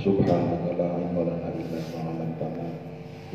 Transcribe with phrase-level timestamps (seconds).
[0.00, 2.66] subhanaka la ilma lana illa ma 'allamtana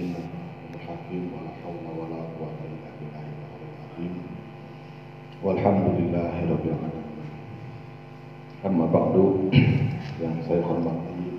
[0.02, 4.14] innaka antal hakim wa la hawla wa la quwwata illa billahi al-'aliyyil 'azim.
[5.46, 7.08] Walhamdulillahi rabbil alamin.
[8.66, 9.46] Amma ba'du
[10.26, 11.38] yang saya hormati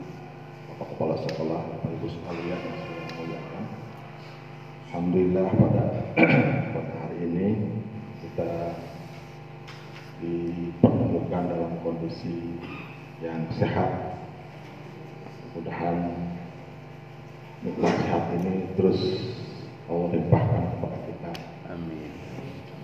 [0.71, 3.65] Bapak Kepala Sekolah Bapak Ibu sekalian yang saya muliakan.
[4.87, 5.85] Alhamdulillah pada
[6.79, 7.49] pada hari ini
[8.23, 8.79] kita
[10.23, 12.63] dipertemukan dalam kondisi
[13.19, 14.16] yang sehat.
[15.57, 15.97] Mudah-mudahan
[17.65, 19.01] nikmat sehat ini terus
[19.89, 21.33] Allah limpahkan kepada kita.
[21.73, 22.13] Amin.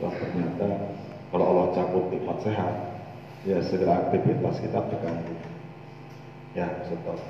[0.00, 0.96] Wah ternyata
[1.28, 2.72] kalau Allah cabut nikmat sehat,
[3.44, 5.36] ya segera aktivitas kita terganggu.
[6.56, 7.20] Ya, stop.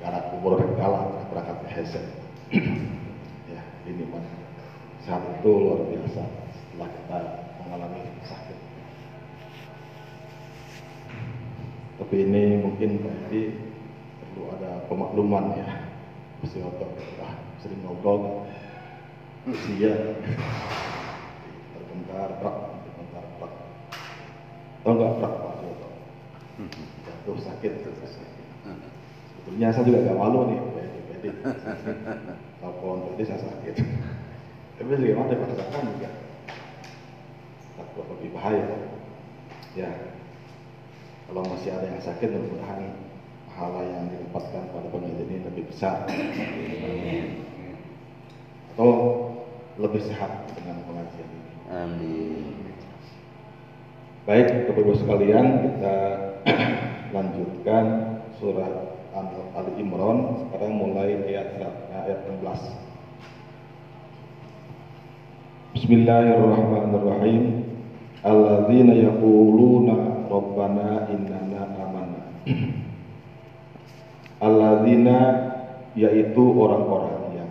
[0.00, 2.04] Karena kubur regala berangkat ke Hesen.
[3.52, 4.24] ya, ini mah
[5.04, 7.18] saat itu luar biasa setelah kita
[7.60, 8.43] mengalami sakit.
[11.94, 13.54] Tapi ini mungkin berarti
[14.18, 15.66] perlu ada pemakluman ya.
[16.42, 16.90] Mesti otot
[17.22, 18.44] ah, sering ngobrol
[19.44, 19.92] usia
[21.72, 23.52] terbentar prak terbentar prak
[24.84, 25.52] oh enggak prak pak?
[25.60, 25.88] Joto
[27.04, 28.46] jatuh sakit terus sakit.
[29.28, 31.28] Sebetulnya saya juga gak malu nih pede pede
[32.60, 33.74] telepon pede saya sakit.
[34.80, 36.10] Tapi bagaimana dipaksakan juga.
[37.76, 38.64] Takut lebih bahaya
[39.76, 39.90] ya
[41.34, 42.94] kalau masih ada yang sakit mudah-mudahan
[43.50, 46.06] pahala yang didapatkan pada pengajian ini lebih besar
[48.78, 48.90] atau
[49.82, 52.54] lebih sehat dengan pengajian ini Amin.
[54.30, 55.96] Baik, Bapak Ibu sekalian, kita
[57.18, 57.84] lanjutkan
[58.38, 61.60] surat Al- Ali Imran sekarang mulai ayat
[61.92, 62.46] ayat 16.
[65.74, 67.42] Bismillahirrahmanirrahim.
[68.22, 72.22] Alladzina yaquluna rabbana innana amanna.
[74.42, 75.18] Alladzina
[75.94, 77.50] yaitu orang-orang yang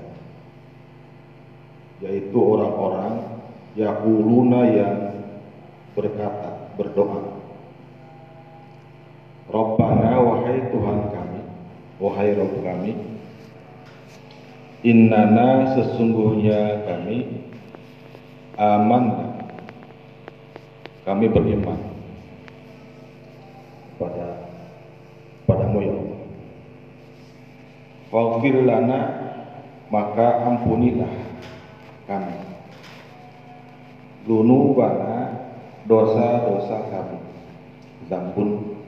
[2.04, 3.40] yaitu orang-orang
[3.80, 4.98] yaquluna yang
[5.96, 7.40] berkata, berdoa.
[9.48, 11.42] Rabbana wahai Tuhan kami,
[12.02, 12.92] wahai Rabb kami,
[14.84, 17.48] innana sesungguhnya kami
[18.60, 19.04] aman
[21.08, 21.93] kami beriman
[23.98, 24.50] pada
[25.46, 26.22] padamu ya Allah.
[28.64, 29.00] Lana
[29.90, 31.14] maka ampunilah
[32.10, 32.38] kami.
[34.24, 35.44] Lunubana
[35.86, 37.20] dosa-dosa kami.
[38.08, 38.80] Zambun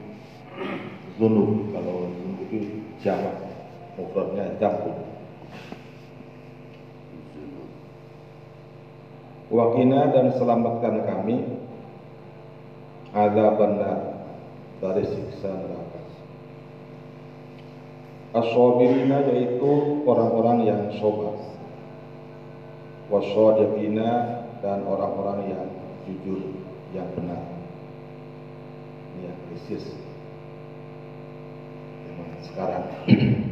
[1.16, 3.36] zunub kalau zunub itu jamak
[3.96, 4.92] mufradnya zambun
[9.48, 11.36] wakina dan selamatkan kami.
[13.16, 14.15] Azab benar
[14.80, 15.96] dari siksa neraka
[18.36, 21.40] Asobirina yaitu orang-orang yang sobat.
[23.08, 25.64] Wasodikina dan orang-orang yang
[26.04, 26.42] jujur
[26.92, 27.40] yang benar.
[29.16, 29.84] Ini yang krisis.
[32.44, 32.84] Sekarang.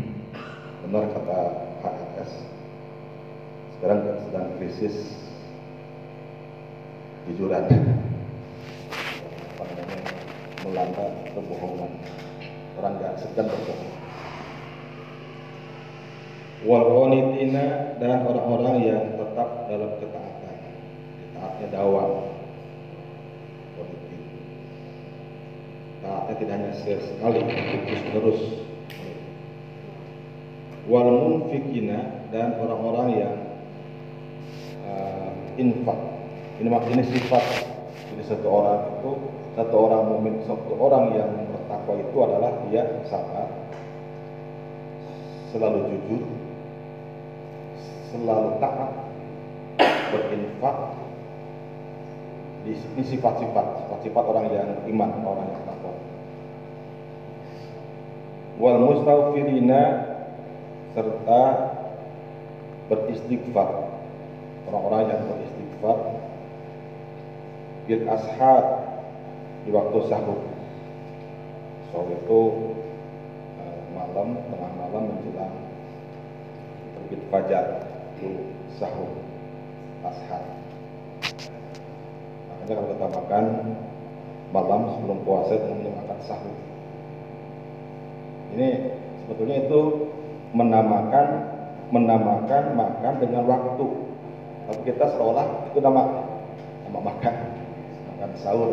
[0.84, 1.38] Benar kata
[1.80, 2.32] HRS
[3.80, 4.96] sekarang sedang krisis.
[7.24, 7.64] Jujuran
[10.64, 11.92] melanda kebohongan.
[12.80, 13.92] Orang nggak sedang berbohong.
[16.64, 20.56] Walqonitina dan orang-orang yang tetap dalam ketaatan.
[21.36, 21.66] Taatnya
[23.76, 24.22] politik
[26.00, 28.40] taatnya tidak hanya sekali terus terus
[30.88, 33.34] wal munfikina dan orang-orang yang
[34.88, 36.00] uh, infak.
[36.60, 37.44] Ini mak- ini sifat.
[38.14, 39.10] Jadi satu orang itu
[39.54, 43.48] satu orang mukmin satu orang yang bertakwa itu adalah dia sabar
[45.54, 46.22] selalu jujur.
[48.10, 48.90] Selalu taat.
[50.10, 50.78] Berinfak.
[52.66, 53.66] Di sifat-sifat.
[53.86, 55.94] Sifat-sifat orang yang iman orang yang takwa
[58.54, 59.82] wal mustaghfirina
[60.94, 61.42] serta
[62.86, 63.70] beristighfar.
[64.70, 65.98] Orang-orang yang beristighfar.
[67.84, 68.83] Bil ashar
[69.64, 70.40] di waktu sahur
[71.90, 72.40] sahur itu
[73.60, 75.56] eh, malam tengah malam menjelang
[76.94, 77.64] terbit fajar
[78.16, 78.30] itu
[78.76, 79.10] sahur
[80.04, 80.44] ashar.
[82.48, 83.44] Makanya kalau kita makan
[84.52, 86.56] malam sebelum puasa itu namanya makan sahur
[88.54, 88.68] ini
[89.26, 89.80] sebetulnya itu
[90.54, 91.26] menamakan
[91.90, 93.86] menamakan makan dengan waktu.
[94.70, 96.22] Tapi kita seolah itu nama
[96.86, 97.34] nama makan.
[98.14, 98.70] Makan sahur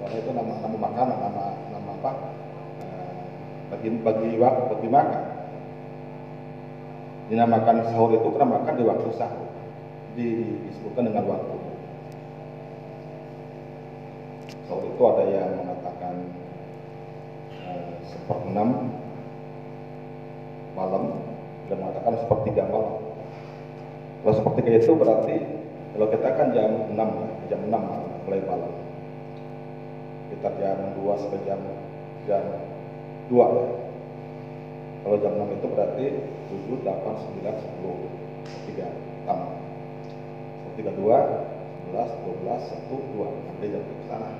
[0.00, 1.44] soalnya itu nama nama makanan nama
[1.76, 2.12] nama apa?
[2.80, 3.12] Eh,
[3.68, 5.24] bagi bagi waktu bagi makan.
[7.28, 9.48] Dinamakan sahur itu karena makan di waktu sahur.
[10.16, 10.28] Di,
[10.66, 11.56] disebutkan dengan waktu.
[14.66, 16.14] Sahur itu ada yang mengatakan
[17.60, 18.88] eh, seperenam
[20.72, 21.04] malam
[21.68, 23.04] dan mengatakan sepertiga malam.
[24.24, 25.36] Kalau sepertiga itu berarti
[25.92, 28.79] kalau kita kan jam 6 ya, jam 6 malam, mulai malam
[30.40, 31.60] kita jam 2 sampai jam
[32.24, 32.44] jam
[33.28, 33.66] 2 ya
[35.04, 36.06] kalau jam 6 itu berarti
[36.48, 39.60] 7, 8, 9, 10 3 tambah
[40.80, 40.96] 32,
[41.92, 44.30] 11, 12, 1, 2 sampai jam ke sana.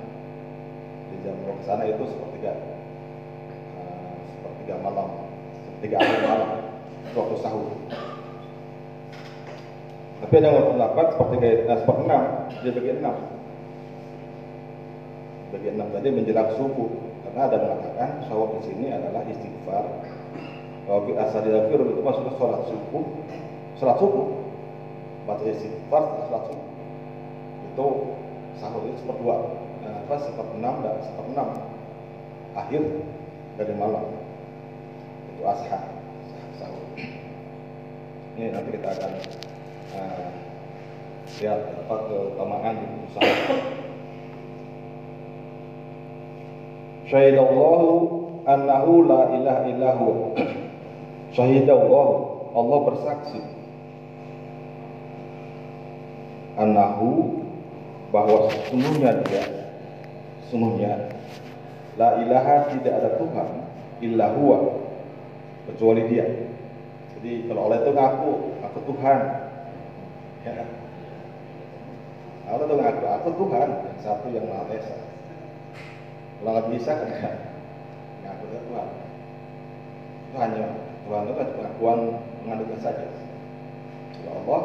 [1.11, 2.53] Di jam ke sana itu sepertiga.
[3.77, 5.09] Uh, sepertiga malam.
[5.67, 6.49] Sepertiga akhir malam.
[7.13, 7.69] Waktu sahur.
[10.21, 12.23] Tapi ada yang berpendapat sepertiga nah, seperenam
[12.61, 13.15] dia bagian enam
[15.51, 16.89] bagian enam tadi menjelang subuh.
[17.27, 19.85] Karena ada mengatakan sahur di sini adalah istighfar.
[20.87, 23.05] Kalau fi asadil itu maksudnya sholat subuh.
[23.77, 24.27] Sholat subuh.
[25.27, 26.69] Baca istighfar sholat subuh.
[27.71, 27.87] Itu
[28.59, 29.35] sahur itu seperdua
[29.81, 31.49] apa seperenam dan seperenam
[32.55, 32.83] akhir
[33.59, 34.05] dari malam.
[35.35, 35.79] Itu asha.
[36.59, 36.83] Sahur.
[38.35, 39.11] Ini nanti kita akan
[39.95, 40.27] uh,
[41.39, 43.80] lihat apa keutamaan di sahur
[47.11, 47.91] Syahidallahu
[48.47, 50.31] annahu la ilaha illahu
[51.35, 52.11] Syahidallahu
[52.55, 53.39] Allah bersaksi.
[56.55, 57.39] Annahu
[58.15, 59.43] bahwa sesungguhnya dia
[60.43, 61.15] sesungguhnya
[61.95, 63.47] la ilaha tidak ada Tuhan
[64.03, 64.59] illa huwa
[65.71, 66.27] kecuali dia.
[67.19, 68.31] Jadi kalau Allah itu ngaku
[68.71, 69.19] aku Tuhan.
[70.47, 70.63] Ya.
[72.51, 73.67] Allah itu ngaku aku Tuhan
[73.99, 75.10] satu yang maha esa
[76.41, 77.31] nggak bisa kan ya
[78.25, 78.87] ngaku dia Tuhan
[80.31, 80.65] itu hanya
[81.05, 81.99] Tuhan itu kan pengakuan
[82.41, 83.05] mengadukan saja
[84.21, 84.61] kalau Allah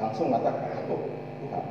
[0.00, 0.96] langsung mengatakan aku
[1.44, 1.64] Tuhan.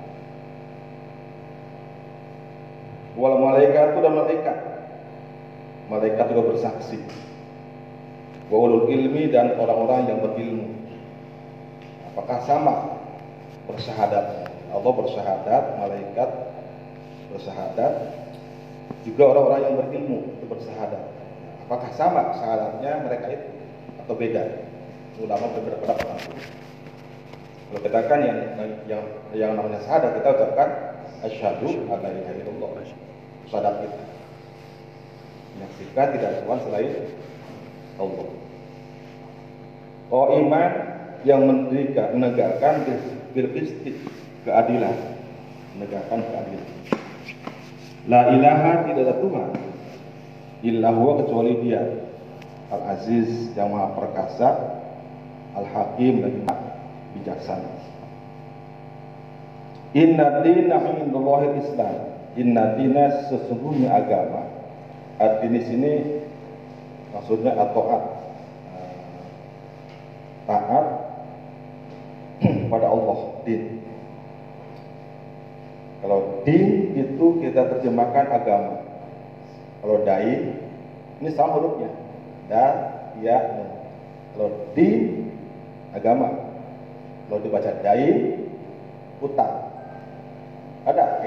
[3.16, 4.58] Wal malaikat itu dan malaikat.
[5.88, 7.00] Malaikat juga bersaksi.
[8.52, 10.68] Wa ilmi dan orang-orang yang berilmu.
[12.14, 12.76] Apakah sama
[13.70, 14.52] bersyahadat?
[14.70, 16.30] Allah bersyahadat, malaikat
[17.32, 17.94] bersyahadat,
[19.06, 21.04] juga orang-orang yang berilmu itu bersyahadat.
[21.66, 23.48] Apakah sama syahadatnya mereka itu
[24.06, 24.44] atau beda?
[25.16, 26.28] Ulama beberapa pendapat.
[27.66, 28.40] Kalau kita kan yang
[28.86, 29.04] yang
[29.34, 30.70] yang namanya syahadat kita ucapkan
[31.26, 32.72] asyhadu alla ilaha illallah.
[33.50, 34.04] Syahadat kita.
[35.56, 36.92] Menyaksikan tidak ada selain
[37.96, 38.28] Allah.
[40.14, 40.72] Oh iman
[41.26, 41.42] yang
[42.14, 42.86] menegakkan
[43.34, 43.50] bil
[44.46, 44.98] keadilan,
[45.74, 46.70] menegakkan keadilan.
[48.06, 49.50] La ilaha tidak ada Tuhan
[50.66, 51.82] illa huwa kecuali Dia.
[52.66, 54.50] Al-Aziz yang Maha Perkasa,
[55.54, 56.42] Al-Hakim lagi
[57.14, 57.70] bijaksana.
[59.96, 61.96] Inna dina indallahi Islam.
[62.36, 64.44] Inna dina sesungguhnya agama.
[65.22, 65.94] Arti di sini
[67.16, 68.04] maksudnya atoat.
[70.50, 70.86] Taat
[72.74, 73.18] pada Allah
[73.48, 73.75] din.
[76.06, 78.78] Kalau din itu kita terjemahkan agama.
[79.82, 80.54] Kalau dai
[81.18, 81.90] ini sama hurufnya.
[82.46, 82.66] Da,
[83.26, 83.70] ya, nun.
[84.38, 85.34] Kalau din
[85.98, 86.30] agama.
[87.26, 88.38] Kalau dibaca dai
[89.18, 89.66] utang.
[90.86, 91.26] Ada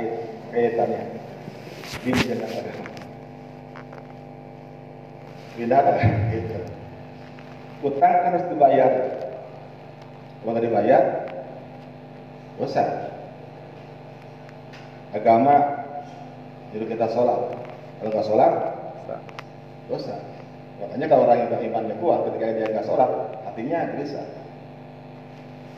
[0.55, 1.03] kaitannya.
[2.07, 2.87] Din dengan agama.
[5.59, 5.93] Tidak ada
[6.31, 6.59] gitu.
[7.83, 8.93] Utang kan harus dibayar.
[10.38, 11.03] Kalau nggak dibayar,
[12.62, 13.08] dosa.
[15.17, 15.55] Agama
[16.73, 17.41] jadi kita sholat.
[17.99, 18.53] Kalau nggak sholat,
[19.88, 20.15] dosa.
[20.79, 23.11] Makanya kalau orang yang imannya kuat, ketika dia nggak sholat,
[23.49, 24.27] hatinya gelisah.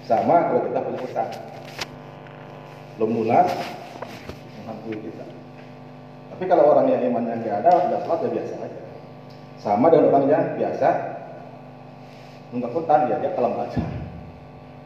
[0.05, 1.31] Sama kalau kita punya utang.
[2.99, 3.49] Belum lunas,
[4.61, 5.25] menghantui kita.
[6.35, 8.81] Tapi kalau orang yang imannya nggak ada, nggak sholat ya biasa aja.
[9.61, 10.89] Sama dengan orang yang biasa
[12.51, 13.83] nunggak utang ya dia kalem aja.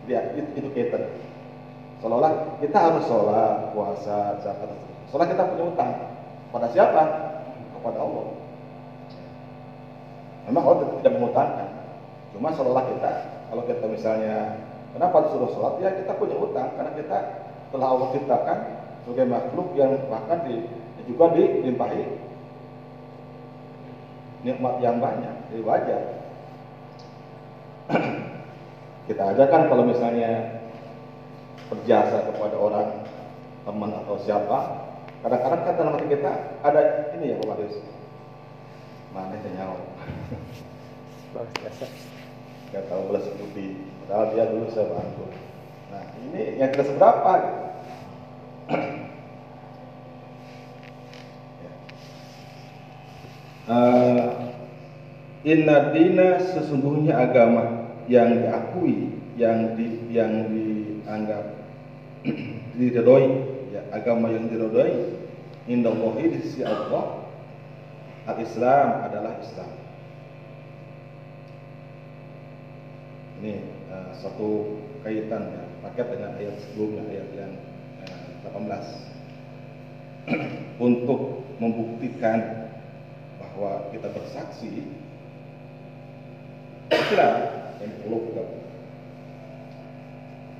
[0.04, 0.68] Dia itu,
[2.00, 2.78] itu kita.
[2.78, 4.70] Harus sholat, puasa, zakat.
[5.10, 5.90] Soalnya kita punya utang.
[6.50, 7.02] Pada siapa?
[7.78, 8.26] Kepada Allah.
[10.50, 11.68] Memang Allah tidak mengutangkan.
[12.34, 13.12] Cuma seolah kita,
[13.46, 14.58] kalau kita misalnya,
[14.92, 15.78] kenapa disuruh sholat?
[15.80, 17.18] Ya kita punya utang, karena kita
[17.70, 18.58] telah Allah ciptakan
[19.06, 20.66] sebagai makhluk yang bahkan di,
[21.06, 22.02] juga dilimpahi
[24.44, 26.02] nikmat yang banyak, jadi wajar.
[29.08, 30.63] kita aja kan kalau misalnya
[31.72, 32.88] berjasa kepada orang
[33.64, 34.58] teman atau siapa
[35.24, 36.80] kadang-kadang kan dalam hati kita ada
[37.16, 37.76] ini ya Pak Marius
[39.16, 39.78] mana nyawa
[41.34, 41.86] Luar biasa.
[42.70, 45.24] nggak tahu belas putih padahal dia dulu saya bantu
[45.88, 47.62] nah ini yang tidak seberapa gitu.
[51.62, 51.72] Ya.
[53.64, 54.24] Eh,
[55.44, 60.48] Inna dina sesungguhnya agama yang diakui, yang di, yang
[61.04, 61.44] dianggap
[62.80, 63.28] diridhoi,
[63.76, 65.20] ya, agama yang diridhoi,
[65.68, 67.28] indah di sisi Allah,
[68.24, 69.68] al-Islam adalah Islam.
[73.44, 73.54] Ini
[73.92, 77.52] eh, satu kaitan ya, paket dengan ayat sebelumnya, ayat yang
[78.08, 78.64] eh, 18.
[80.88, 82.72] Untuk membuktikan
[83.36, 84.88] bahwa kita bersaksi
[87.04, 87.36] Islam
[87.84, 88.63] yang perlu kita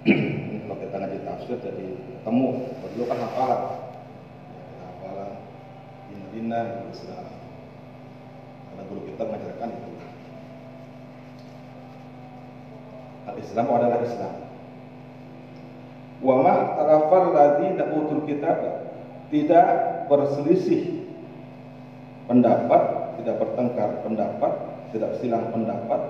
[0.05, 1.87] ini kalau kita ngaji tafsir jadi
[2.25, 2.61] kalau
[2.93, 3.63] dulu kan hafalan.
[4.85, 5.33] Hafalan
[6.35, 7.27] Madinah di Islam
[8.69, 9.91] karena guru kita mengajarkan itu.
[13.25, 14.35] Al Islam adalah Islam.
[16.25, 18.59] Wa ma tarafal ladzina utul kitab
[19.33, 19.67] tidak
[20.11, 21.07] berselisih
[22.29, 22.83] pendapat
[23.21, 24.53] tidak bertengkar pendapat
[24.93, 26.01] tidak silang pendapat.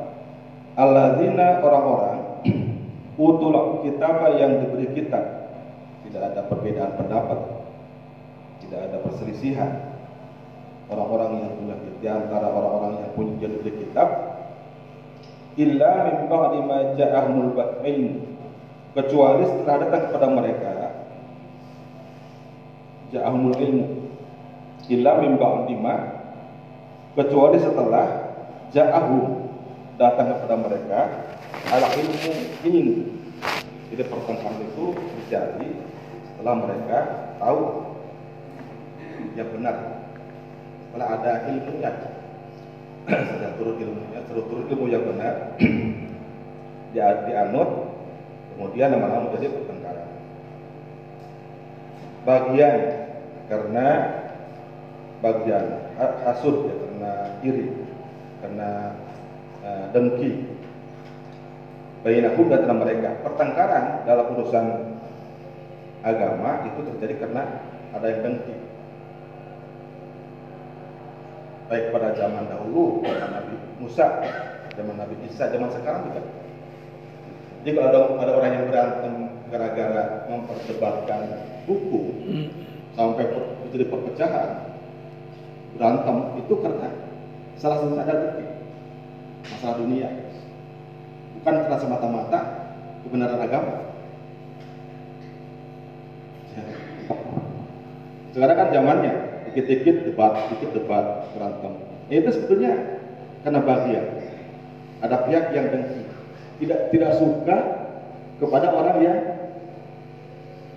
[0.75, 2.14] Alladzina orang-orang
[3.15, 3.55] utul
[3.87, 5.45] kitab yang diberi kitab
[6.15, 7.39] tidak ada perbedaan pendapat.
[8.63, 9.73] Tidak ada perselisihan.
[10.87, 14.09] Orang-orang yang punya di antara orang-orang yang punya diberi kitab
[15.59, 17.51] illa min ba'di ma ja'ahumul
[18.95, 20.71] kecuali setelah datang kepada mereka
[23.11, 23.87] ja'ahumul ilmu.
[24.93, 25.95] Illa min ba'di ma
[27.19, 28.07] kecuali setelah
[28.71, 29.51] ja'ahum
[29.99, 31.01] datang kepada mereka
[31.73, 32.33] ala ilmu
[32.65, 33.15] ilmu
[33.95, 35.69] jadi pertengkaran itu terjadi
[36.27, 36.99] setelah mereka
[37.39, 37.61] tahu
[39.39, 39.77] yang benar.
[40.91, 41.91] Setelah ada ilmunya
[43.31, 45.35] sudah turun ilmunya sudah turun ilmu yang benar
[46.95, 47.71] dia dianut
[48.55, 50.11] kemudian lama-lama menjadi pertengkaran.
[52.25, 52.79] Bagian
[53.47, 53.87] karena
[55.23, 55.65] bagian
[56.03, 57.13] ha- hasud ya karena
[57.47, 57.67] iri
[58.43, 58.71] karena
[59.63, 60.31] eh, dengki
[62.05, 63.17] bainahum dan dalam mereka.
[63.25, 64.67] Pertengkaran dalam urusan
[66.05, 67.43] agama itu terjadi karena
[67.97, 68.55] ada yang dengki.
[71.65, 74.07] Baik pada zaman dahulu zaman Nabi Musa
[74.77, 76.23] zaman Nabi Isa zaman sekarang juga.
[77.65, 79.15] Jadi kalau ada, ada orang yang berantem
[79.49, 81.21] gara-gara memperdebatkan
[81.65, 82.13] hukum
[82.93, 84.49] sampai per- terjadi perpecahan
[85.73, 86.93] berantem itu karena
[87.57, 88.45] salah satu ada dengki.
[89.45, 90.09] Masalah dunia
[91.45, 92.41] bukan karena semata-mata
[93.05, 93.93] kebenaran agama
[96.55, 96.65] Ya.
[98.31, 99.15] sekarang kan zamannya
[99.51, 101.83] dikit-dikit debat, dikit debat, berantem.
[102.07, 102.73] Ya, itu sebetulnya
[103.43, 104.07] karena bagian.
[105.03, 106.07] Ada pihak yang dengki,
[106.63, 107.59] tidak tidak suka
[108.39, 109.19] kepada orang yang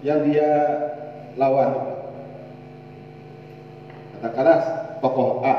[0.02, 0.50] yang dia
[1.38, 2.02] lawan.
[4.18, 4.60] Katakanlah
[4.98, 5.54] tokoh A,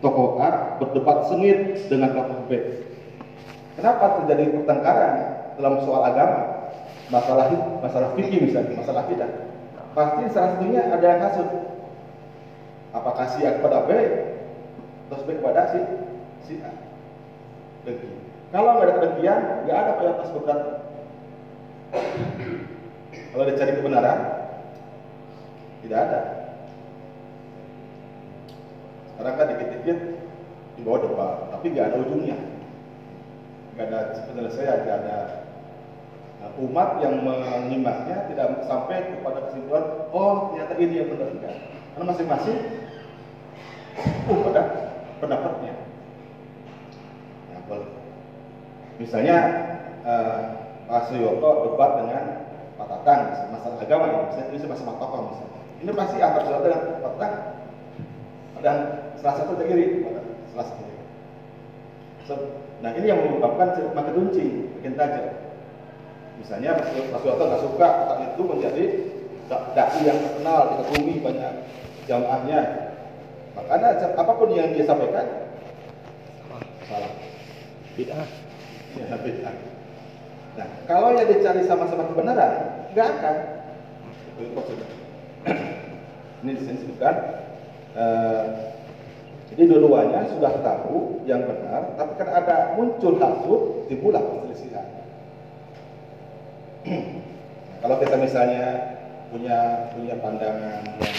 [0.00, 2.50] tokoh A berdebat sengit dengan tokoh B.
[3.80, 5.12] Kenapa terjadi pertengkaran
[5.56, 6.68] dalam soal agama?
[7.08, 7.48] Masalah
[7.80, 9.24] masalah fikih misalnya, masalah kita.
[9.96, 11.48] Pasti salah satunya ada hasut.
[12.92, 13.90] Apakah si A kepada B,
[15.08, 15.80] terus B kepada si
[16.44, 16.68] si A.
[18.52, 20.76] Kalau nggak ada kedengkian, nggak ada prioritas berantem.
[23.32, 24.18] Kalau dicari kebenaran,
[25.80, 26.20] tidak ada.
[29.08, 29.98] Sekarang kan dikit-dikit
[30.76, 32.49] di bawah depan, tapi nggak ada ujungnya.
[33.74, 35.16] Nggak ada penyelesaian, nggak ada
[36.40, 41.56] Nah, umat yang menyimaknya tidak sampai kepada kesimpulan, oh ternyata ini yang benar enggak.
[41.92, 42.58] Karena masing-masing
[44.24, 44.62] uh pada
[45.20, 45.74] pendapatnya.
[47.52, 47.84] Nah.
[48.96, 49.36] Misalnya
[50.00, 50.40] eh,
[50.88, 52.24] Pak Suyoto debat dengan
[52.80, 53.20] Pak Tatang
[53.52, 55.60] masalah agama ya, misalnya ini masalah tokoh misalnya.
[55.84, 57.34] Ini pasti antar Suyoto dengan Pak Tatang
[58.64, 58.76] dan
[59.20, 60.08] salah satu terkiri,
[60.56, 60.64] salah
[62.24, 62.69] satu.
[62.80, 65.26] Nah ini yang menyebabkan makin runcing, makin tajam.
[66.40, 68.84] Misalnya Mas Soeharto nggak suka kata itu menjadi
[69.50, 71.52] dai yang terkenal dikagumi banyak
[72.08, 72.60] jamaahnya.
[73.58, 75.26] Makanya apa pun yang dia sampaikan
[76.88, 77.12] salah.
[77.94, 78.28] Bid'ah.
[78.96, 79.56] Ya, bid'ah.
[80.58, 83.36] Nah, kalau yang dicari sama-sama kebenaran, nggak akan.
[84.40, 84.88] Itu maksudnya.
[86.42, 87.14] Ini disebutkan.
[87.90, 88.44] eh,
[89.50, 94.86] jadi dua-duanya sudah tahu yang benar, tapi kan ada muncul hasut, timbullah perselisihan.
[96.86, 97.02] Nah,
[97.82, 98.66] kalau kita misalnya
[99.34, 101.16] punya punya pandangan yang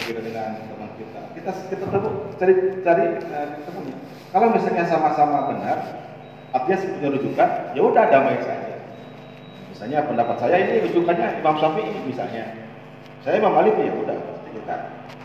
[0.00, 3.48] berbeda dengan teman kita, kita kita perlu cari cari uh.
[4.32, 6.08] Kalau misalnya sama-sama benar,
[6.56, 8.80] artinya punya rujukan, ya udah damai saja.
[9.68, 12.48] Misalnya pendapat saya ini rujukannya Imam Syafi'i misalnya.
[13.20, 14.76] Saya Imam Malik ya udah kita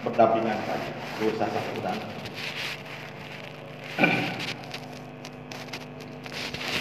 [0.07, 1.97] berdampingan saja, berusaha satu dan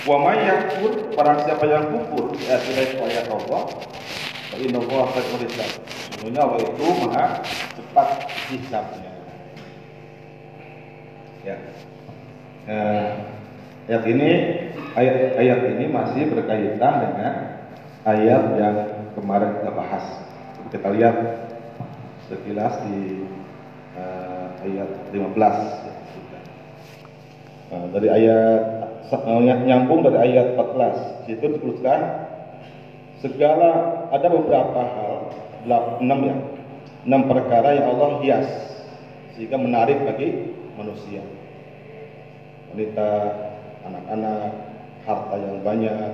[0.07, 3.67] Wa may yakfur barang siapa yang kufur ya tidak ayat Allah
[4.47, 5.71] fa inna Allah sari'ul hisab.
[5.91, 7.27] Sesungguhnya Allah itu maha
[7.75, 8.09] cepat
[8.47, 9.13] hisabnya.
[11.43, 11.57] Ya.
[12.71, 13.11] Eh,
[13.91, 14.31] ayat ini
[14.95, 17.35] ayat ayat ini masih berkaitan dengan
[18.07, 18.77] ayat yang
[19.19, 20.05] kemarin kita bahas.
[20.71, 21.17] Kita lihat
[22.27, 23.23] sekilas di
[23.95, 25.37] uh, ayat 15.
[27.67, 28.63] Nah, dari ayat
[29.11, 31.99] uh, nyambung dari ayat 14 situ disebutkan
[33.19, 33.71] segala
[34.15, 35.13] ada beberapa hal
[35.99, 36.37] enam ya
[37.07, 38.49] enam perkara yang Allah hias
[39.35, 41.23] sehingga menarik bagi manusia
[42.71, 43.09] wanita
[43.87, 44.43] anak-anak
[45.07, 46.11] harta yang banyak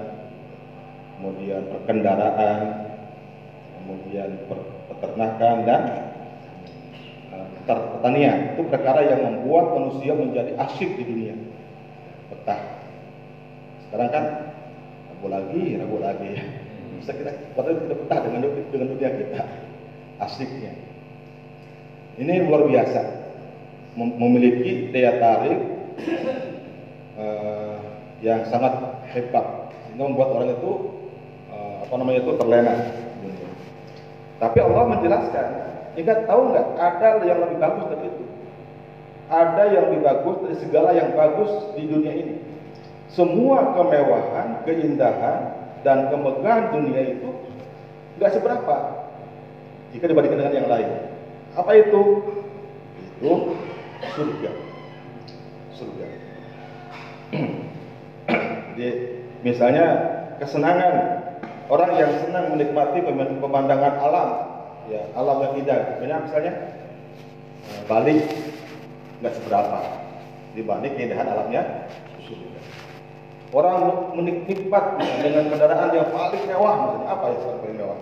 [1.20, 2.60] kemudian perkendaraan
[3.76, 4.30] kemudian
[5.02, 5.82] peternakan dan
[7.34, 8.54] uh, pertanian.
[8.54, 11.34] Itu perkara yang membuat manusia menjadi asyik di dunia.
[12.30, 12.62] Betah.
[13.90, 14.24] Sekarang kan
[15.10, 16.30] ragu lagi ragu lagi.
[17.02, 18.40] Bisa kita padahal kita betah dengan
[18.70, 19.42] dengan dunia kita.
[20.22, 20.72] Asyiknya.
[22.22, 23.02] Ini luar biasa.
[23.98, 25.58] Memiliki daya tarik
[27.18, 27.80] uh,
[28.24, 29.74] yang sangat hebat.
[29.84, 30.70] Sehingga membuat orang itu
[31.52, 32.76] uh, apa namanya itu terlena
[34.42, 35.48] tapi Allah menjelaskan,
[35.94, 38.24] ingat tahu nggak ada yang lebih bagus dari itu.
[39.30, 42.34] Ada yang lebih bagus dari segala yang bagus di dunia ini.
[43.06, 45.38] Semua kemewahan, keindahan,
[45.86, 47.30] dan kemegahan dunia itu
[48.18, 49.06] nggak seberapa
[49.94, 50.90] jika dibandingkan dengan yang lain.
[51.54, 52.02] Apa itu?
[52.98, 53.54] Itu
[54.18, 54.50] surga.
[55.78, 56.06] Surga.
[58.74, 58.90] Jadi
[59.46, 59.86] misalnya
[60.42, 60.94] kesenangan
[61.72, 63.00] Orang yang senang menikmati
[63.40, 64.28] pemandangan alam,
[64.92, 66.52] ya alam yang indah, misalnya, misalnya
[67.64, 68.20] eh, Bali
[69.24, 69.80] nggak seberapa
[70.52, 71.88] dibanding keindahan alamnya
[73.52, 77.98] Orang menikmat dengan kendaraan yang paling mewah, misalnya apa yang paling mewah?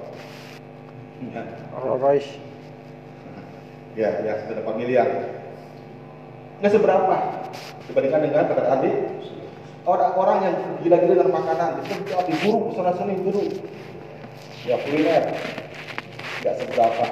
[1.75, 2.31] Rolls Royce.
[3.99, 5.11] Ya, ya sudah dapat miliar.
[6.63, 7.15] Nggak seberapa
[7.91, 8.91] dibandingkan dengan kendaraan di
[9.89, 13.43] orang-orang yang gila-gila dengan makanan disedot diburu sana sini dulu
[14.69, 15.25] ya kuliner.
[16.41, 17.05] Nggak seberapa.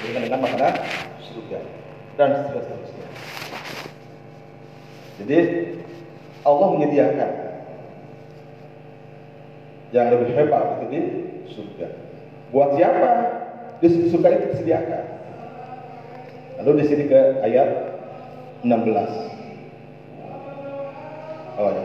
[0.00, 0.74] Dengan dengan makanan
[1.20, 1.58] surga.
[2.16, 3.08] Dan seterusnya
[5.20, 5.38] jadi
[6.48, 7.30] Allah menyediakan
[9.92, 11.00] yang lebih hebat itu di
[11.52, 11.86] surga.
[12.48, 13.10] Buat siapa?
[13.84, 15.04] Di surga itu disediakan.
[16.60, 17.68] Lalu di sini ke ayat
[18.64, 19.39] 16
[21.60, 21.84] Oh ya.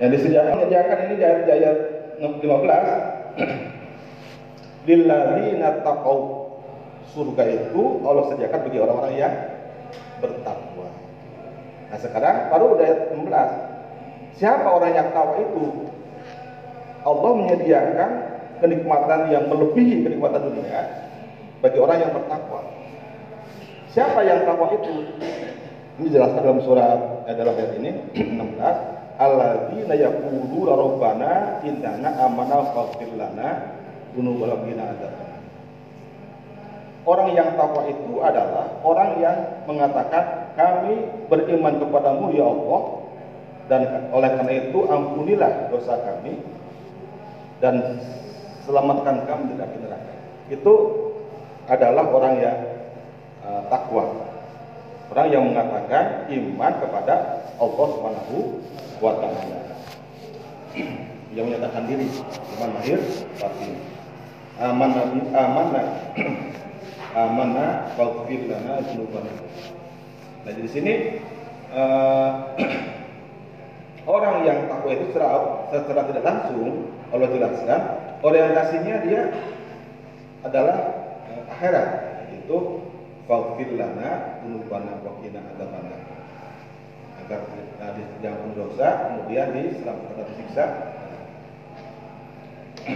[0.00, 1.76] Yang disediakan ini dari ayat
[2.24, 2.40] 15
[4.88, 6.48] Lilladzina taqau
[7.12, 9.34] surga itu Allah sediakan bagi orang-orang yang
[10.24, 10.88] bertakwa.
[11.92, 14.40] Nah sekarang baru udah ayat 16.
[14.40, 15.64] Siapa orang yang takwa itu?
[17.04, 18.10] Allah menyediakan
[18.64, 20.80] kenikmatan yang melebihi kenikmatan dunia
[21.60, 22.64] bagi orang yang bertakwa.
[23.92, 25.12] Siapa yang takwa itu?
[26.00, 27.90] Ini dijelaskan dalam surat eh, dalam ayat ini
[28.56, 33.76] 16 alladzina yaquluna rabbana innana amana faghfir lana
[34.16, 35.28] dzunubana
[37.00, 41.00] Orang yang takwa itu adalah orang yang mengatakan kami
[41.32, 42.80] beriman kepadamu ya Allah
[43.72, 46.36] dan oleh karena itu ampunilah dosa kami
[47.64, 47.96] dan
[48.68, 50.14] selamatkan kami dari neraka.
[50.52, 50.74] Itu
[51.72, 52.58] adalah orang yang
[53.48, 54.04] uh, takwa.
[55.08, 57.14] Orang yang mengatakan iman kepada
[57.56, 58.36] Allah Subhanahu
[59.00, 59.58] wa taala.
[61.32, 62.06] Yang menyatakan diri
[62.56, 63.00] iman lahir
[63.40, 63.72] batin.
[64.60, 65.86] Amanah amanah
[67.24, 69.32] amanah faghfir lana dzunubana.
[70.44, 70.94] Nah, di sini
[71.72, 72.54] uh,
[74.14, 77.80] orang yang takwa itu secara, secara tidak langsung Allah jelaskan
[78.20, 79.22] orientasinya dia
[80.44, 80.78] adalah
[81.24, 81.88] uh, akhirat
[82.36, 82.84] itu
[83.24, 85.40] faghfir lana dzunubana wa qina
[87.30, 90.64] agar jangan dosa kemudian diselamatkan dari siksa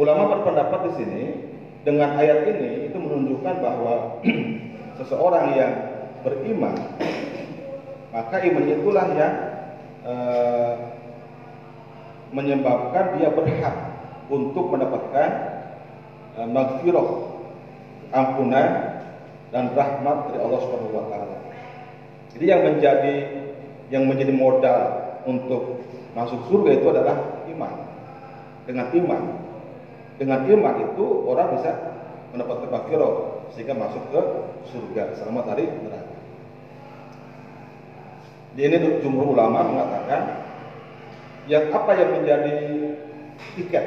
[0.00, 1.22] ulama berpendapat di sini
[1.82, 4.22] dengan ayat ini itu menunjukkan bahwa
[5.02, 5.72] seseorang yang
[6.22, 6.74] beriman
[8.14, 9.34] maka iman itulah yang
[10.06, 10.14] e,
[12.30, 13.76] menyebabkan dia berhak
[14.30, 15.30] untuk mendapatkan
[16.36, 17.08] e, magfirah
[18.12, 18.70] ampunan
[19.48, 21.36] dan rahmat dari Allah Subhanahu wa taala.
[22.34, 23.14] Jadi yang menjadi
[23.88, 24.80] yang menjadi modal
[25.24, 25.80] untuk
[26.12, 27.16] masuk surga itu adalah
[27.48, 27.72] iman.
[28.68, 29.22] Dengan iman,
[30.20, 31.72] dengan iman itu orang bisa
[32.36, 33.14] mendapatkan makfirah
[33.56, 34.20] sehingga masuk ke
[34.68, 35.16] surga.
[35.16, 36.16] Selamat dari neraka.
[38.52, 40.44] Di ini jumhur ulama mengatakan
[41.48, 42.56] yang apa yang menjadi
[43.56, 43.84] tiket?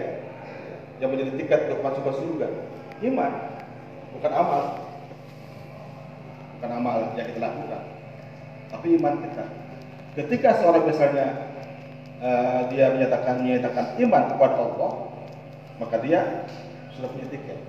[0.97, 2.47] Yang menjadi tiket untuk masuk ke surga?
[3.05, 3.31] Iman.
[4.17, 4.63] Bukan amal.
[6.57, 7.90] Bukan amal yang kita lakukan
[8.71, 9.45] tapi iman kita.
[10.15, 11.27] Ketika seorang misalnya
[12.23, 14.91] uh, dia menyatakan menyatakan iman kepada Allah
[15.79, 16.47] maka dia
[16.95, 17.59] sudah punya tiket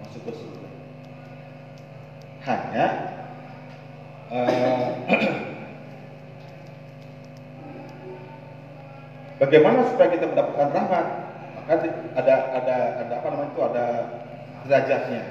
[0.00, 0.68] masuk ke surga.
[2.48, 2.86] Hanya
[4.32, 4.88] uh,
[9.44, 11.06] bagaimana supaya kita mendapatkan rahmat?
[11.60, 11.72] Maka
[12.16, 13.60] ada ada ada apa namanya itu?
[13.60, 13.84] Ada
[14.64, 15.22] derajatnya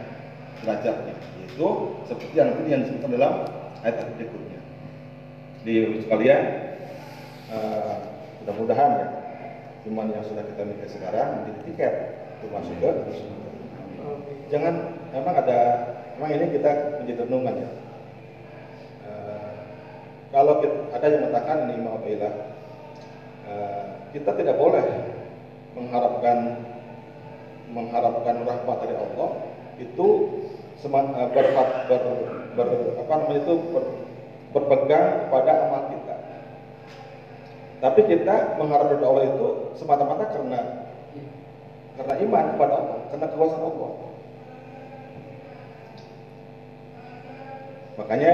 [0.63, 1.67] derajatnya yaitu
[2.07, 3.33] seperti yang nanti yang disebutkan dalam
[3.83, 4.58] ayat berikutnya
[5.67, 6.43] di sekalian
[7.51, 7.95] uh,
[8.43, 9.07] mudah-mudahan ya
[9.87, 11.93] iman yang sudah kita miliki sekarang menjadi tiket
[12.39, 12.91] untuk masuk ke
[14.49, 14.75] jangan
[15.13, 15.59] memang ada
[16.17, 17.69] memang ini kita menjadi renungan ya.
[19.07, 19.49] Uh,
[20.35, 20.59] kalau
[20.91, 24.83] ada yang mengatakan ini mau uh, kita tidak boleh
[25.77, 26.37] mengharapkan
[27.69, 29.29] mengharapkan rahmat dari Allah
[29.79, 30.07] itu
[30.81, 31.45] seman, uh, ber,
[31.87, 32.03] ber,
[32.57, 32.67] ber,
[32.99, 33.83] apa namanya itu ber,
[34.51, 36.15] berpegang pada amal kita.
[37.79, 39.47] Tapi kita mengharap dari Allah itu
[39.79, 40.61] semata-mata karena
[41.95, 43.91] karena iman kepada Allah, karena kuasa Allah.
[47.99, 48.33] Makanya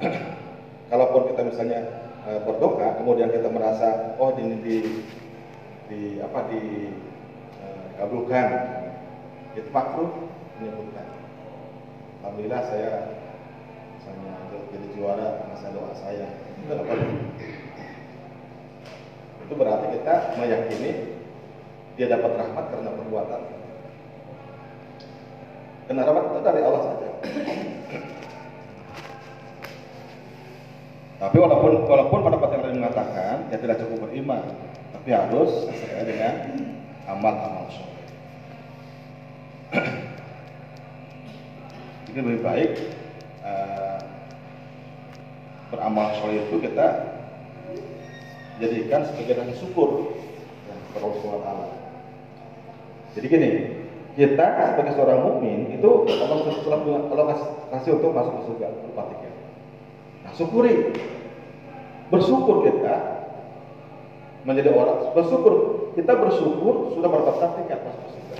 [0.92, 1.80] kalaupun kita misalnya
[2.24, 4.76] uh, berdoa, kemudian kita merasa oh ini di
[5.86, 6.90] di apa di
[7.96, 8.48] kabulkan
[9.56, 10.12] itu makruh
[10.60, 11.06] menyebutkan
[12.20, 12.92] Alhamdulillah saya
[14.04, 14.45] jadi
[14.96, 15.70] juara saya.
[15.76, 16.26] Doa saya
[19.46, 20.90] itu berarti kita meyakini
[21.94, 23.40] dia dapat rahmat karena perbuatan.
[25.86, 27.08] Karena rahmat itu dari Allah saja.
[31.16, 34.44] Tapi walaupun walaupun pendapat yang lain mengatakan ya tidak cukup beriman
[34.92, 36.34] tapi harus sesuai dengan
[37.06, 38.06] amal-amal soleh.
[42.10, 42.72] Ini lebih baik
[45.70, 46.86] beramal soleh itu kita
[48.62, 50.14] jadikan sebagai rasa syukur
[50.64, 51.06] ya, kepada
[51.44, 51.70] Allah
[53.16, 53.50] Jadi gini,
[54.16, 56.38] kita sebagai seorang mukmin itu Allah
[56.84, 57.36] punya Allah
[57.72, 59.30] kasih untuk masuk ke surga berupa tiga.
[60.24, 60.92] Nah, syukuri,
[62.12, 62.94] bersyukur kita
[64.46, 65.54] menjadi orang bersyukur
[65.96, 68.36] kita bersyukur sudah mendapatkan tiket masuk surga.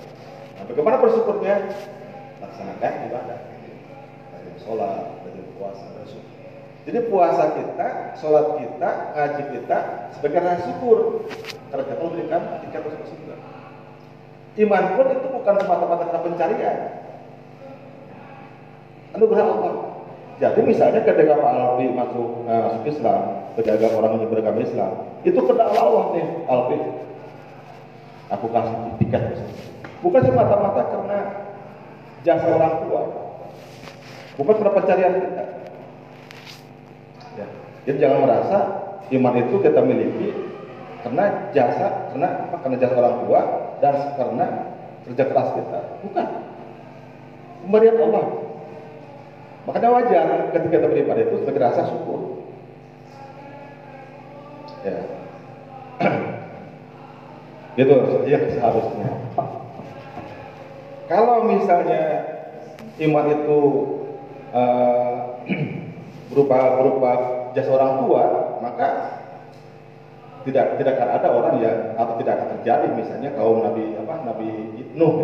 [0.60, 1.54] Nah, bagaimana bersyukurnya?
[2.36, 3.40] Laksanakan ibadah.
[4.36, 6.35] Dari sholat, dari puasa, bersyukur.
[6.86, 9.78] Jadi puasa kita, sholat kita, ngaji kita
[10.14, 11.26] sebagai rasa syukur
[11.74, 13.36] karena kita memberikan tiket masuk surga.
[14.56, 16.76] Iman pun itu bukan semata-mata karena pencarian.
[19.18, 19.74] Anugerah Allah.
[20.36, 23.20] Jadi misalnya ketika Pak Alfi masuk, uh, masuk Islam,
[23.58, 24.92] ketika orang yang beragama Islam,
[25.26, 26.78] itu kena Allah nih, Alfi
[28.26, 29.22] aku kasih tiket
[30.02, 31.18] bukan semata-mata karena
[32.26, 33.02] jasa orang tua
[34.36, 35.44] bukan karena pencarian kita.
[37.86, 38.58] Jadi jangan merasa
[39.14, 40.34] iman itu kita miliki
[41.06, 42.56] karena jasa karena apa?
[42.66, 43.40] karena jasa orang tua
[43.78, 44.46] dan karena
[45.06, 45.80] kerja keras kita.
[46.02, 46.26] Bukan.
[47.62, 48.26] Pemberian Allah.
[49.66, 52.42] Makanya wajar ketika kita beribadah itu sebagai rasa syukur.
[54.82, 54.98] Ya.
[57.78, 57.94] Gitu
[58.26, 59.10] ya seharusnya.
[61.06, 62.02] Kalau misalnya
[62.98, 63.58] iman itu
[64.58, 65.18] uh,
[66.34, 67.10] berupa berupa
[67.56, 68.22] jasa orang tua,
[68.60, 68.88] maka
[70.44, 74.48] tidak tidak akan ada orang yang atau tidak akan terjadi misalnya kaum Nabi apa Nabi
[74.94, 75.14] Nuh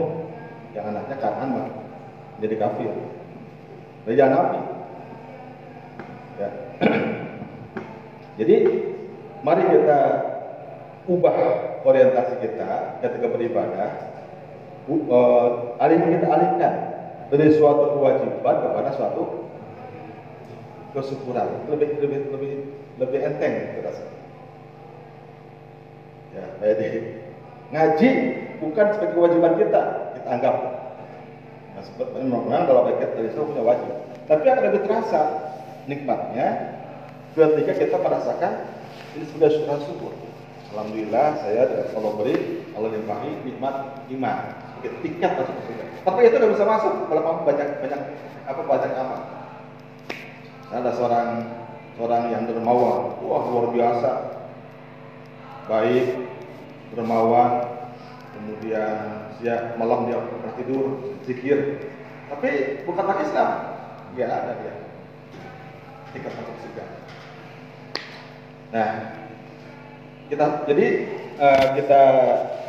[0.74, 1.48] ya, yang anaknya Kanan
[2.40, 2.90] menjadi kafir.
[4.02, 4.60] Raja Nabi.
[6.40, 6.48] Ya.
[8.42, 8.56] Jadi
[9.46, 10.00] mari kita
[11.06, 11.36] ubah
[11.86, 13.90] orientasi kita ketika beribadah,
[14.90, 16.74] uh, alih kita alihkan
[17.30, 19.51] dari suatu kewajiban kepada suatu
[20.92, 22.52] kesyukuran lebih lebih lebih
[23.00, 24.16] lebih enteng itu rasanya.
[26.32, 26.88] Ya, jadi
[27.72, 28.10] ngaji
[28.60, 29.82] bukan sebagai kewajiban kita
[30.16, 30.56] kita anggap.
[31.72, 33.92] Nah, sebetulnya memang kalau kita dari punya wajib,
[34.28, 35.20] tapi akan lebih terasa
[35.88, 36.78] nikmatnya
[37.32, 38.52] ketika kita merasakan
[39.16, 40.12] ini sebagai syukur.
[40.72, 43.74] Alhamdulillah saya Allah beri, Allah limpahi nikmat
[44.08, 44.38] iman.
[44.82, 45.84] Tingkat masuk ke surga.
[46.02, 48.00] Tapi itu nggak bisa masuk kalau kamu banyak banyak
[48.48, 49.41] apa banyak amal.
[50.72, 51.28] Ada seorang
[52.00, 54.10] seorang yang dermawan, wah luar biasa,
[55.68, 56.24] baik,
[56.96, 57.68] dermawan,
[58.32, 60.18] kemudian siap malam dia
[60.56, 61.84] tidur, zikir,
[62.32, 63.50] tapi bukan pakai Islam,
[64.16, 64.74] nggak ada dia.
[66.16, 66.84] Tingkat masuk surga.
[68.72, 68.90] Nah,
[70.32, 70.86] kita jadi
[71.36, 72.02] uh, kita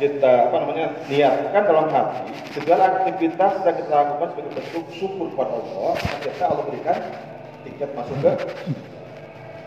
[0.00, 5.52] kita apa namanya niatkan dalam hati segala aktivitas yang kita lakukan sebagai bentuk syukur kepada
[5.60, 6.98] Allah, ternyata Allah berikan
[7.64, 8.32] tiket masuk ke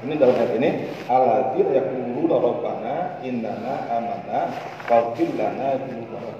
[0.05, 0.69] ini dalam ayat ini
[1.09, 4.41] alatir yaquluna rabbana innana amanna
[4.85, 6.37] faghfir lana dzunubana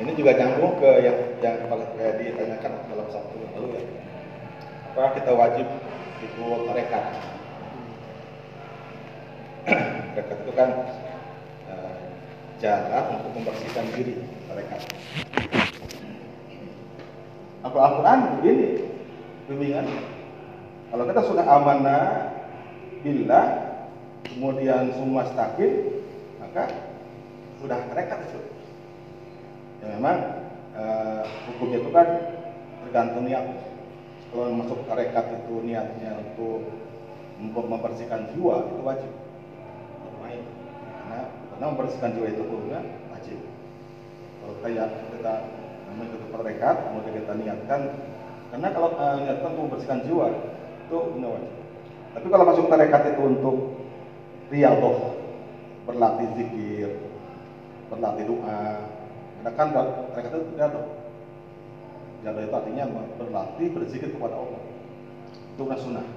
[0.00, 1.12] Nah, ini juga nyambung ke yang
[1.44, 3.82] yang kayak ditanyakan dalam satu yang lalu ya.
[4.96, 5.66] Apakah kita wajib
[6.24, 7.04] ikut tarekat?
[10.16, 10.68] tarekat itu kan
[12.60, 14.76] cara untuk membersihkan diri mereka.
[17.64, 18.68] Apa Al-Quran begini
[19.48, 19.86] bimbingan.
[20.92, 22.04] Kalau kita sudah amanah
[23.00, 23.40] bila
[24.28, 26.04] kemudian semua stabil,
[26.36, 26.68] maka
[27.64, 28.40] sudah mereka itu.
[29.80, 30.18] Ya memang
[30.76, 32.08] uh, hukumnya itu kan
[32.84, 33.44] tergantung niat.
[34.30, 36.68] Kalau masuk tarekat itu niatnya untuk
[37.40, 39.12] membersihkan jiwa itu wajib.
[41.10, 42.80] Karena karena membersihkan jiwa itu hukumnya
[43.12, 43.36] wajib.
[44.40, 45.34] Kalau kayak kita
[45.92, 47.80] mengikuti tarekat, kemudian kita niatkan,
[48.48, 50.26] karena kalau uh, niatkan untuk membersihkan jiwa
[50.88, 51.52] itu punya wajib.
[52.16, 53.56] Tapi kalau masuk tarekat itu untuk
[54.48, 55.00] riyadhah,
[55.84, 56.96] berlatih zikir,
[57.92, 58.64] berlatih doa,
[59.44, 59.68] karena kan
[60.16, 60.86] tarekat itu riyadhah.
[62.24, 62.84] Riyadhah itu artinya
[63.20, 64.64] berlatih berzikir kepada Allah.
[65.60, 66.08] Itu sunnah.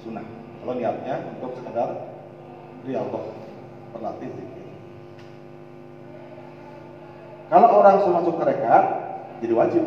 [0.00, 0.24] Sunnah.
[0.64, 2.08] Kalau niatnya untuk sekedar
[2.88, 3.43] riyadhah
[3.94, 4.66] berlatih zikir.
[7.48, 8.84] Kalau orang sudah masuk tarekat,
[9.38, 9.84] jadi wajib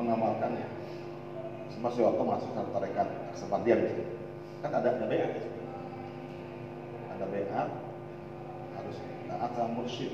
[0.00, 0.64] mengamalkannya.
[1.68, 4.02] Seperti waktu masuk ke tarekat gitu.
[4.64, 5.28] Kan ada ada ya.
[7.14, 7.50] Ada beat
[8.78, 8.96] harus
[9.28, 10.12] taat sama mursyid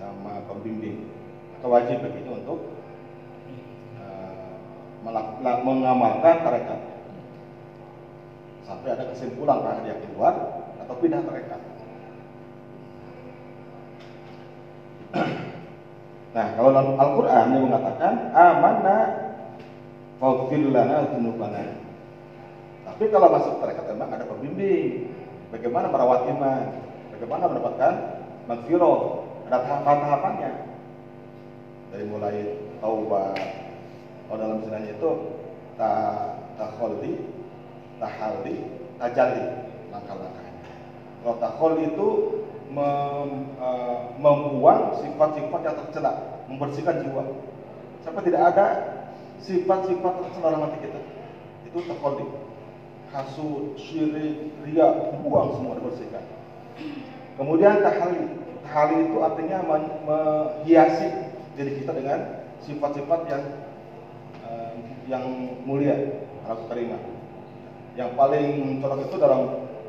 [0.00, 1.08] sama pembimbing.
[1.58, 2.58] Maka wajib begitu untuk
[4.02, 4.56] uh,
[5.62, 6.80] mengamalkan tarekat
[8.68, 10.34] sampai ada kesimpulan bahwa dia keluar
[10.80, 11.60] atau pindah tarekat.
[16.36, 18.98] Nah, kalau Al-Quran yang mengatakan amanna
[20.20, 21.64] faghfir lana dzunubana.
[22.84, 25.08] Tapi kalau masuk tarekat memang ada pembimbing.
[25.48, 26.64] Bagaimana merawat iman?
[27.16, 27.92] Bagaimana mendapatkan
[28.44, 29.00] maghfirah?
[29.48, 30.52] Ada tahapan-tahapannya.
[31.88, 32.36] Dari mulai
[32.84, 33.38] taubat.
[34.28, 35.10] Kalau dalam istilahnya itu
[35.80, 35.92] ta
[36.60, 37.16] takholdi,
[37.96, 38.56] tahaldi,
[39.00, 39.44] tajali
[39.88, 40.64] langkah-langkahnya.
[41.24, 42.08] Kalau takholi itu
[42.68, 46.12] mem, uh, membuang sifat-sifat yang tercela,
[46.48, 47.24] membersihkan jiwa.
[48.04, 48.66] Sampai tidak ada
[49.42, 51.00] sifat-sifat tercela dalam hati kita.
[51.68, 52.24] Itu terkode.
[53.08, 56.24] Hasud, syirik, ria, buang semua dibersihkan.
[57.40, 58.36] Kemudian tahali.
[58.68, 59.58] Tahali itu artinya
[60.04, 61.08] menghiasi
[61.56, 63.42] diri kita dengan sifat-sifat yang
[64.44, 64.76] uh,
[65.08, 65.24] yang
[65.64, 67.00] mulia, harus terima.
[67.96, 68.48] Yang paling
[68.84, 69.40] cocok itu dalam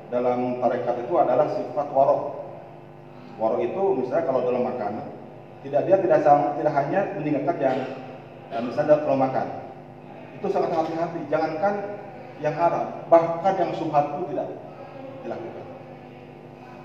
[0.10, 2.39] dalam tarekat itu adalah sifat warok
[3.40, 5.08] Warok itu misalnya kalau dalam makanan,
[5.64, 7.78] tidak dia tidak sama, tidak hanya meninggalkan yang
[8.52, 9.48] ya, misalnya dalam makan.
[10.36, 11.20] Itu sangat hati-hati.
[11.32, 11.74] Jangankan
[12.44, 14.48] yang haram, bahkan yang subhat pun tidak
[15.24, 15.66] dilakukan.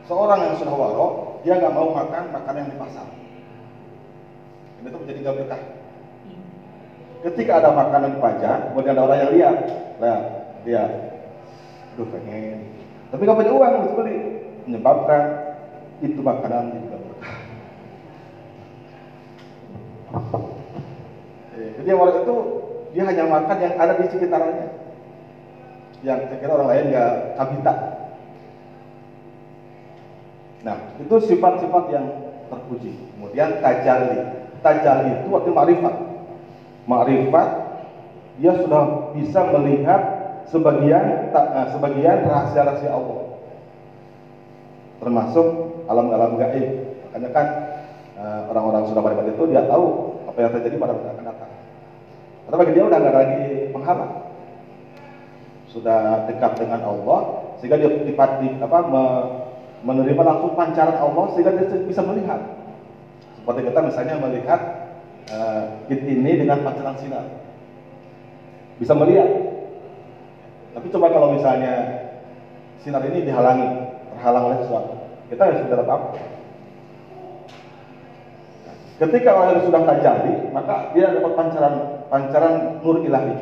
[0.06, 1.12] Seorang yang sudah warok,
[1.42, 3.08] dia nggak mau makan makanan yang di.
[4.78, 5.62] Ini itu menjadi gak betah.
[7.24, 9.56] Ketika ada makanan pajak, kemudian ada orang yang lihat,
[9.96, 10.22] lihat,
[10.60, 10.84] dia,
[11.96, 12.68] aduh pengen,
[13.08, 14.18] tapi nggak punya uang untuk beli,
[14.68, 15.22] menyebabkan
[16.04, 17.36] itu makanan juga berkah.
[21.54, 22.34] Jadi orang itu
[22.94, 24.66] dia hanya makan yang ada di sekitarnya.
[26.04, 27.74] Yang saya kira orang lain nggak kabita.
[30.64, 32.06] Nah, itu sifat-sifat yang
[32.48, 32.92] terpuji.
[33.16, 34.20] Kemudian tajali.
[34.60, 35.94] Tajali itu waktu marifat.
[36.84, 37.48] Marifat
[38.36, 40.02] dia sudah bisa melihat
[40.48, 43.23] sebagian eh, sebagian rahasia-rahasia Allah
[44.98, 45.46] termasuk
[45.88, 46.66] alam-alam gaib.
[47.08, 47.46] Makanya kan
[48.18, 49.84] eh, orang-orang sudah pada itu dia tahu
[50.28, 51.50] apa yang terjadi pada masa akan datang.
[52.44, 54.12] Karena bagi dia udah nggak lagi penghalang,
[55.72, 57.20] sudah dekat dengan Allah
[57.58, 59.04] sehingga dia dipati apa me,
[59.84, 62.40] menerima langsung pancaran Allah sehingga dia bisa melihat.
[63.40, 64.60] Seperti kita misalnya melihat
[65.28, 67.26] uh, ini dengan pancaran sinar,
[68.80, 69.28] bisa melihat.
[70.74, 71.74] Tapi coba kalau misalnya
[72.82, 73.68] sinar ini dihalangi,
[74.24, 74.96] terhalang oleh sesuatu.
[75.28, 76.08] Kita harus dalam apa?
[78.96, 81.74] Ketika orang sudah tajalli, maka dia dapat pancaran
[82.08, 83.36] pancaran nur ilahi.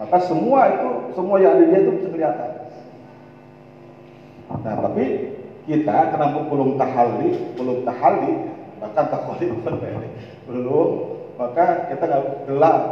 [0.00, 2.50] Maka semua itu semua yang ada di dia itu bisa kelihatan.
[4.56, 5.04] Nah, tapi
[5.68, 8.32] kita kenapa belum tahalli, belum tahalli,
[8.80, 9.52] bahkan tahalli
[10.48, 10.88] belum,
[11.36, 12.82] maka kita nggak gelap.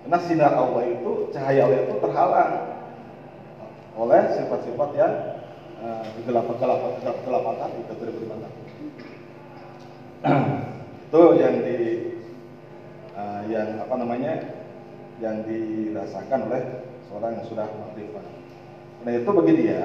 [0.00, 2.52] Karena sinar Allah itu, cahaya Allah itu terhalang
[4.00, 5.12] oleh sifat-sifat yang
[5.80, 6.54] uh, kegelapan
[7.00, 8.62] kegelapan tadi, keterlibatan tadi.
[11.10, 11.78] itu yang di
[13.18, 14.32] uh, yang apa namanya
[15.18, 16.62] yang dirasakan oleh
[17.10, 18.24] seorang yang sudah makrifat.
[19.02, 19.82] Nah itu bagi dia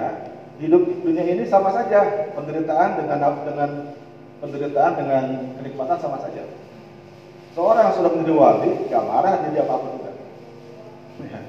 [0.61, 3.69] hidup dunia ini sama saja penderitaan dengan dengan
[4.39, 5.23] penderitaan dengan
[5.59, 6.43] kenikmatan sama saja.
[7.55, 10.11] Seorang yang sudah menjadi wali gak marah dia apa apa juga.
[11.23, 11.39] Ya.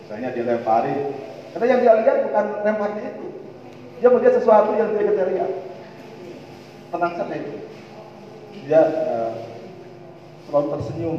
[0.00, 0.96] Misalnya dia lempari,
[1.52, 3.26] karena yang dia lihat bukan lemparnya itu,
[4.02, 5.50] dia melihat sesuatu yang tidak kita lihat.
[6.90, 7.54] Tenang saja itu.
[8.66, 9.32] Dia uh,
[10.50, 11.16] selalu tersenyum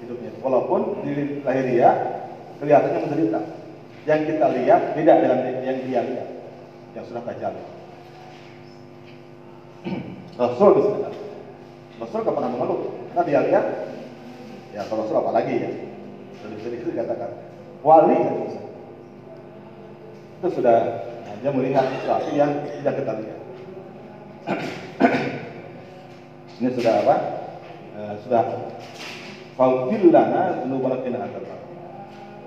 [0.00, 2.24] hidupnya, walaupun di lahiriah
[2.64, 3.40] kelihatannya menderita.
[4.08, 6.28] Yang kita lihat beda dengan yang dia lihat,
[6.96, 7.52] yang sudah tajam.
[10.40, 11.12] Rasul bisa
[12.00, 13.64] Rasul gak pernah mengeluh, karena dia lihat,
[14.72, 15.70] ya kalau Rasul apalagi ya,
[16.40, 17.30] sudah bisa dikatakan
[17.84, 18.16] wali.
[20.40, 20.78] Itu sudah
[21.38, 23.38] hanya melihat sesuatu yang tidak kita lihat.
[26.58, 27.16] Ini sudah apa?
[27.94, 28.42] Uh, sudah
[29.54, 31.02] Faufil lana dzunubana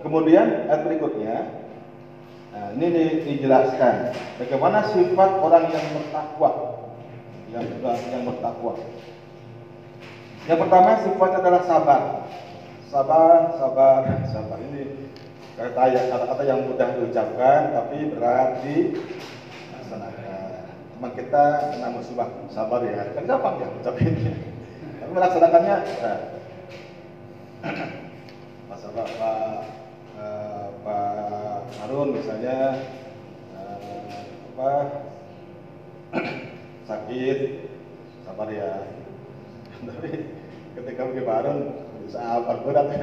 [0.03, 1.35] Kemudian ayat berikutnya
[2.51, 6.51] nah, ini dijelaskan bagaimana sifat orang yang bertakwa
[7.51, 7.67] yang
[8.11, 8.79] yang bertakwa.
[10.47, 12.01] Yang pertama sifatnya adalah sabar.
[12.87, 14.01] Sabar, sabar,
[14.31, 14.57] sabar.
[14.71, 15.10] Ini
[15.57, 20.63] kata-kata yang mudah diucapkan tapi berat dilaksanakan.
[20.95, 21.43] Memang kita
[21.75, 23.11] kena musibah sabar ya.
[23.11, 24.33] Kan gampang ya ucapinnya.
[25.01, 26.19] Tapi melaksanakannya nah.
[28.71, 29.39] Masalah Pak
[30.17, 32.79] uh, Pak Harun misalnya
[33.53, 33.77] uh,
[34.55, 34.71] apa
[36.89, 37.37] sakit
[38.25, 38.87] sabar ya
[39.87, 40.09] tapi
[40.79, 41.59] ketika pergi Pak Harun
[42.15, 42.87] apa berat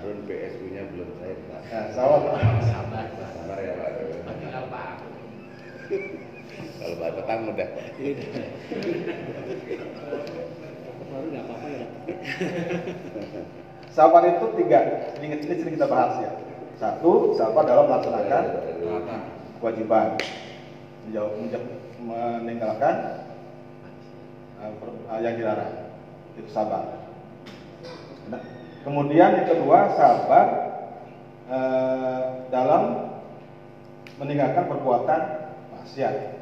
[0.00, 1.60] Harun PSU nya belum saya Pak.
[1.68, 3.90] Nah, sabar sabar sabar ya Pak.
[4.40, 4.88] Tinggal Pak
[6.80, 7.86] kalau Pak Tetang mudah Pak.
[11.10, 11.84] Baru nggak apa-apa ya
[13.90, 14.80] Sabar itu tiga,
[15.18, 16.32] ini, ini sering kita bahas ya.
[16.78, 18.44] Satu, sabar dalam melaksanakan
[19.58, 20.14] kewajiban,
[21.04, 21.34] menjauh,
[21.98, 23.26] meninggalkan
[24.62, 25.90] uh, yang dilarang.
[26.38, 26.86] Itu sabar.
[28.30, 30.46] Nah, kemudian yang kedua, sabar
[31.50, 33.14] uh, dalam
[34.20, 35.20] meninggalkan perbuatan
[35.76, 36.40] maksiat.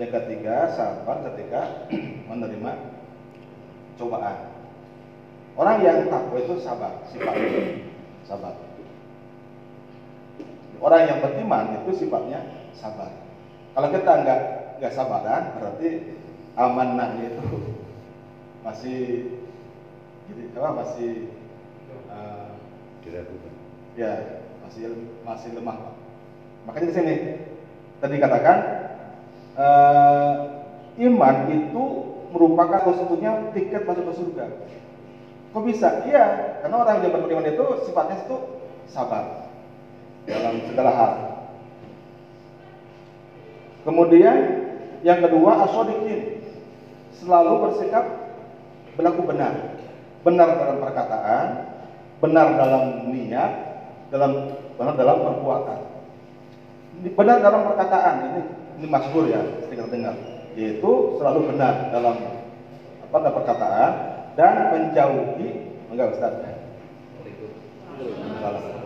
[0.00, 1.88] Yang ketiga, sabar ketika
[2.30, 2.72] menerima
[4.00, 4.52] cobaan.
[5.52, 7.84] Orang yang takwa itu sabar, sifatnya
[8.24, 8.56] sabar.
[10.80, 12.40] Orang yang beriman itu sifatnya
[12.72, 13.12] sabar.
[13.76, 14.40] Kalau kita nggak
[14.80, 15.88] nggak sabaran, berarti
[16.56, 17.44] amanahnya itu
[18.66, 19.00] masih
[20.32, 21.10] jadi apa masih
[22.10, 22.52] uh,
[23.04, 23.52] diragukan.
[23.98, 24.12] Ya,
[24.64, 25.94] masih masih lemah.
[26.64, 27.14] Makanya di sini
[27.98, 28.56] tadi katakan
[29.58, 30.32] uh,
[30.98, 31.84] iman itu
[32.32, 34.44] merupakan sesungguhnya tiket masuk ke surga.
[35.52, 36.08] Kok bisa?
[36.08, 38.36] Iya, karena orang yang beriman itu sifatnya itu
[38.88, 39.52] sabar
[40.24, 41.12] dalam segala hal.
[43.82, 44.36] Kemudian
[45.02, 46.40] yang kedua asodikin
[47.18, 48.04] selalu bersikap
[48.94, 49.76] berlaku benar,
[50.22, 51.46] benar dalam perkataan,
[52.22, 53.52] benar dalam niat,
[54.14, 55.78] dalam benar dalam perbuatan.
[57.02, 58.40] Benar dalam perkataan ini
[58.78, 60.14] ini masyhur ya, kita dengar,
[60.54, 62.14] yaitu selalu benar dalam
[63.10, 63.90] apa dalam perkataan,
[64.38, 65.48] dan menjauhi
[65.90, 66.32] enggak Ustaz.
[68.38, 68.81] Salah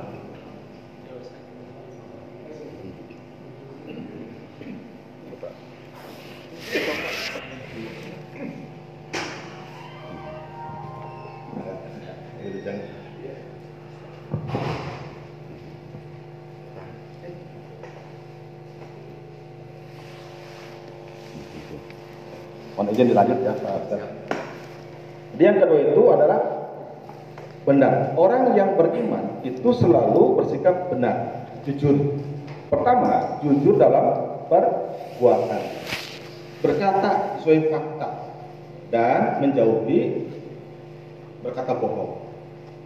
[22.97, 24.01] izin dilanjut ya Pak Ustaz.
[25.36, 26.40] Jadi yang kedua itu adalah
[27.68, 28.16] benar.
[28.16, 32.16] Orang yang beriman itu selalu bersikap benar, jujur.
[32.72, 34.16] Pertama, jujur dalam
[34.49, 35.62] perbuatan.
[36.64, 38.09] Berkata sesuai fakta
[38.88, 40.32] dan menjauhi
[41.44, 42.32] berkata bohong.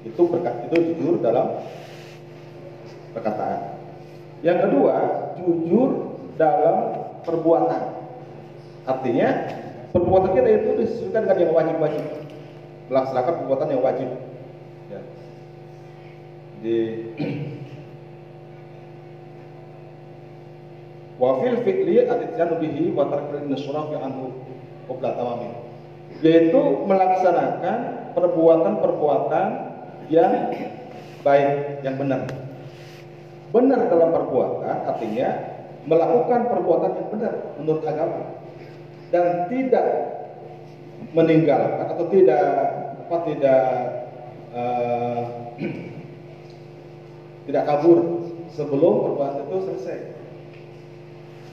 [0.02, 1.62] Itu berkat itu jujur dalam
[3.14, 3.78] perkataan.
[4.42, 4.96] Yang kedua,
[5.38, 6.76] jujur dalam
[7.22, 7.82] perbuatan.
[8.90, 9.28] Artinya
[9.91, 12.05] perbuatan kita itu disesuaikan dengan yang wajib-wajib.
[12.91, 14.09] Melaksanakan perbuatan yang wajib.
[14.91, 15.01] Ya.
[16.62, 16.76] Di
[21.20, 24.32] Wafil fi'li atityanu bihi wa tarkil fi anhu
[24.88, 25.53] qabla tamami.
[26.24, 27.78] Yaitu melaksanakan
[28.16, 29.47] perbuatan-perbuatan
[30.09, 30.32] yang
[31.20, 32.24] baik, yang benar.
[33.53, 35.28] Benar dalam perbuatan artinya
[35.84, 38.39] melakukan perbuatan yang benar menurut agama
[39.11, 39.86] dan tidak
[41.11, 42.42] meninggalkan atau tidak
[43.06, 43.62] apa tidak
[44.54, 45.22] uh,
[47.50, 47.98] tidak kabur
[48.54, 49.98] sebelum perbuatan itu selesai.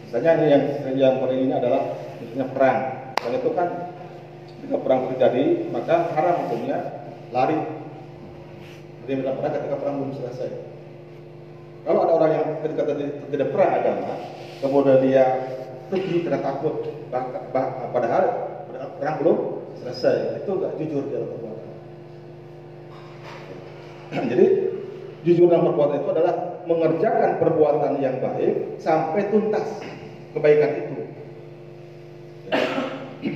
[0.08, 0.64] Misalnya yang
[0.96, 2.80] yang paling ini adalah misalnya perang.
[3.18, 3.68] Perang itu kan
[4.62, 6.78] ketika perang terjadi maka haram hukumnya
[7.34, 7.58] lari.
[9.04, 10.50] Jadi perang ketika perang belum selesai.
[11.88, 12.84] Kalau ada orang yang ketika
[13.32, 14.12] tidak perang agama,
[14.60, 15.26] kemudian dia
[15.88, 18.24] pergi karena takut, padahal
[19.00, 19.38] perang belum
[19.80, 21.70] selesai, itu nggak jujur dalam perbuatan.
[24.32, 24.46] Jadi
[25.24, 26.36] jujur dalam perbuatan itu adalah
[26.68, 29.68] mengerjakan perbuatan yang baik sampai tuntas
[30.36, 30.94] kebaikan itu.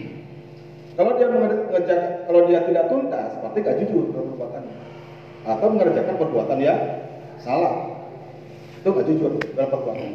[0.98, 4.78] kalau dia mengerjakan, kalau dia tidak tuntas, berarti gak jujur dalam perbuatannya.
[5.42, 6.82] Atau mengerjakan perbuatan yang
[7.42, 8.06] salah,
[8.78, 10.12] itu gak jujur dalam perbuatan.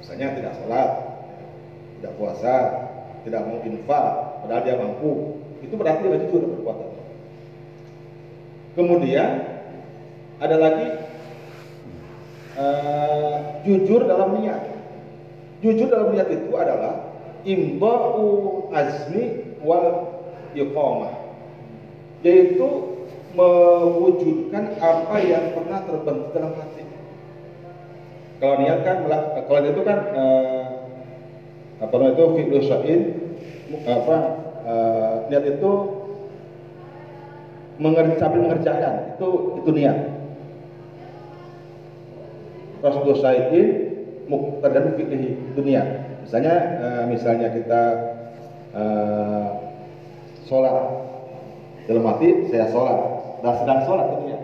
[0.00, 1.09] Misalnya tidak sholat,
[2.00, 2.56] tidak puasa,
[3.28, 4.08] tidak mau infak,
[4.40, 6.88] padahal dia mampu, itu berarti jujur dalam perbuatan.
[8.72, 9.30] Kemudian
[10.40, 10.88] ada lagi
[12.56, 13.36] uh,
[13.68, 14.62] jujur dalam niat.
[15.60, 17.12] Jujur dalam niat itu adalah
[17.44, 20.16] imbau azmi wal
[20.56, 21.12] iqamah
[22.20, 22.68] yaitu
[23.32, 26.84] mewujudkan apa yang pernah terbentuk dalam hati.
[28.40, 28.96] Kalau niat kan,
[29.44, 30.59] kalau itu kan uh,
[31.80, 33.00] namanya itu fi'lu sya'in
[33.88, 34.16] apa
[34.68, 35.70] uh, niat itu
[37.80, 39.28] mengerjakan mengerjakan itu
[39.64, 39.98] itu niat.
[42.84, 43.68] Rasul syai'in
[44.28, 45.82] muqtadan fi'lihi dunia.
[46.24, 46.54] Misalnya
[46.84, 47.82] uh, misalnya kita
[48.76, 49.48] uh,
[50.44, 50.76] sholat
[51.88, 52.98] dalam hati saya sholat
[53.40, 54.38] dan sedang sholat itu ya.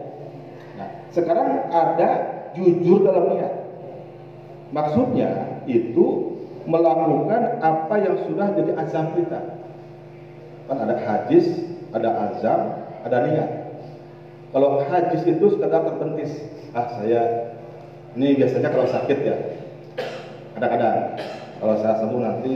[0.80, 2.08] Nah, sekarang ada
[2.56, 3.52] jujur dalam niat.
[4.72, 6.35] Maksudnya itu
[6.66, 9.40] melakukan apa yang sudah jadi azam kita.
[10.66, 11.46] Kan ada hadis,
[11.94, 12.60] ada azam,
[13.06, 13.50] ada niat.
[14.50, 16.32] Kalau hadis itu sekedar terpentis.
[16.74, 17.54] Ah saya
[18.18, 19.36] ini biasanya kalau sakit ya.
[20.58, 21.16] Kadang-kadang
[21.62, 22.52] kalau saya sembuh nanti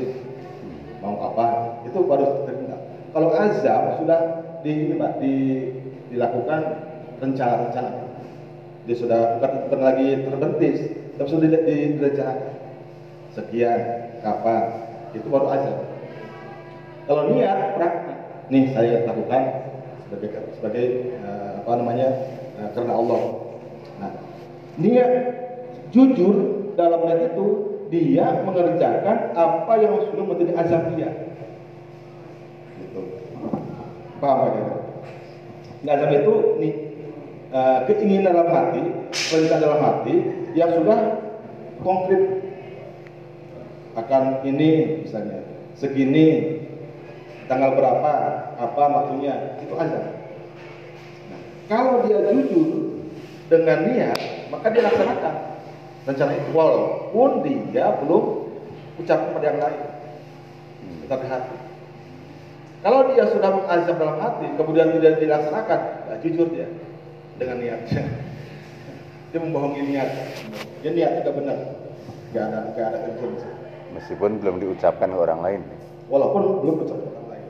[0.99, 1.47] mau apa
[1.87, 2.77] itu baru terima.
[3.15, 4.21] Kalau azam sudah
[4.67, 4.93] di,
[5.23, 5.35] di,
[6.13, 6.61] dilakukan
[7.23, 8.11] rencana-rencana.
[8.89, 10.79] Dia sudah bukan, bukan lagi terbentis,
[11.15, 12.60] tapi sudah direncanakan.
[13.31, 13.81] Sekian,
[14.27, 15.79] kapan, itu baru azam.
[17.07, 18.19] Kalau niat praktik,
[18.51, 19.43] nih saya lakukan
[20.07, 20.29] sebagai
[20.59, 20.87] sebagai
[21.23, 22.09] uh, apa namanya
[22.59, 23.21] uh, karena Allah.
[24.03, 24.11] Nah,
[24.79, 25.11] niat
[25.95, 26.37] jujur
[26.75, 27.47] dalam niat itu
[27.91, 31.11] dia mengerjakan apa yang sudah menjadi azam dia.
[32.79, 33.01] Gitu.
[34.23, 34.67] Paham ya?
[35.87, 36.73] Nah, azam itu nih
[37.55, 40.15] uh, keinginan dalam hati, perintah dalam hati
[40.55, 40.99] yang sudah
[41.83, 42.50] konkret
[44.01, 45.45] akan ini misalnya
[45.77, 46.61] segini
[47.51, 48.13] tanggal berapa
[48.57, 50.05] apa waktunya itu azam.
[51.33, 53.03] Nah, kalau dia jujur
[53.51, 54.21] dengan niat
[54.55, 55.35] maka dia laksanakan.
[56.01, 58.25] Rencana itu walaupun dia belum
[59.05, 59.83] ucapkan pada yang lain.
[61.11, 61.57] Tapi hati.
[62.81, 66.65] Kalau dia sudah mengazam dalam hati kemudian tidak dilaksanakan nah, jujur dia
[67.37, 68.05] dengan niatnya
[69.35, 70.09] dia membohongi niat.
[70.81, 71.59] Dia niat tidak benar.
[72.31, 73.60] Gak ada gak ada kerja
[73.97, 75.61] meskipun belum diucapkan ke orang lain
[76.07, 77.47] walaupun belum diucapkan ke orang lain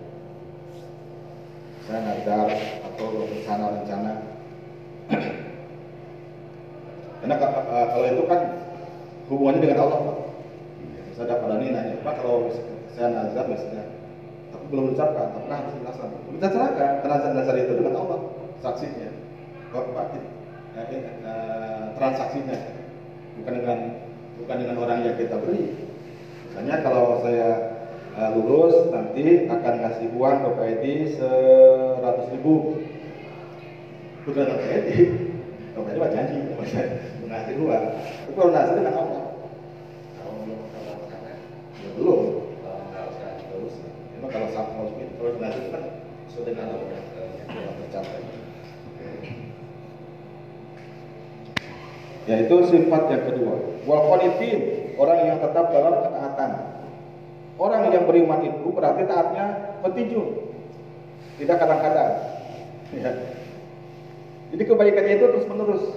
[1.86, 2.49] saya nazar
[2.86, 4.12] atau rencana-rencana
[7.20, 8.41] karena uh, kalau itu kan
[9.30, 10.16] hubungannya dengan Allah Pak.
[11.14, 12.51] Saya dapat ini nanya, Pak kalau
[12.91, 13.86] saya nazar misalnya,
[14.51, 16.20] tapi belum diucapkan, tapi harus dilaksanakan.
[16.34, 18.18] Kita serahkan nazar itu dengan Allah,
[18.64, 19.09] saksinya,
[19.70, 20.07] Pak,
[20.80, 22.57] eh, eh, transaksinya,
[23.38, 23.78] bukan dengan
[24.43, 25.89] bukan dengan orang yang kita beri.
[26.61, 27.48] Misalnya kalau saya
[28.20, 32.84] uh, lulus nanti akan ngasih uang ke Pak Edi seratus ribu,
[34.28, 34.96] bukan ke Pak Edi,
[35.72, 36.38] Pak Edi janji,
[37.24, 37.84] ngasih uang.
[37.96, 39.16] Tapi kalau nasi dengan apa
[41.80, 42.20] ya belum.
[43.40, 43.74] Terus
[44.20, 45.84] emang kalau sama kalau kalau nasi kan
[46.28, 48.20] sudah dengan apa tercapai
[52.29, 53.55] yaitu sifat yang kedua
[53.89, 54.18] wal
[55.01, 56.51] orang yang tetap dalam ketaatan
[57.61, 60.23] orang yang beriman itu berarti taatnya petinju,
[61.37, 62.12] tidak kadang-kadang.
[62.91, 63.14] Ya.
[64.51, 65.95] Jadi kebaikannya itu terus menerus.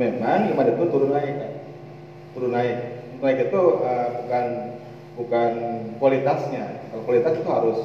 [0.00, 1.52] Memang iman itu turun naik, kan?
[2.32, 2.80] turun naik.
[3.20, 4.44] Naik itu uh, bukan
[5.20, 5.50] bukan
[6.00, 6.80] kualitasnya.
[6.88, 7.78] Kalau kualitas itu harus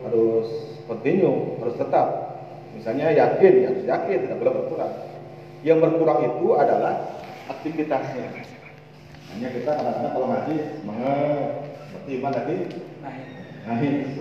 [0.00, 0.48] harus
[0.88, 2.08] continue, harus tetap.
[2.72, 4.94] Misalnya yakin, ya harus yakin, tidak boleh berkurang.
[5.60, 7.20] Yang berkurang itu adalah
[7.52, 8.26] aktivitasnya.
[9.30, 10.56] Hanya kita kadang-kadang kalau ngaji
[11.90, 12.56] berarti iman lagi
[13.04, 13.26] naik,
[13.68, 14.18] naik,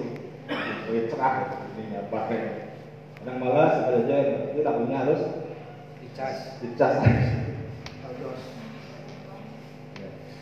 [0.90, 1.36] lebih cerah,
[1.80, 2.20] ini apa
[3.20, 4.18] Kadang malas, ada aja,
[4.56, 5.22] itu takutnya harus
[6.00, 7.04] dicas, dicas.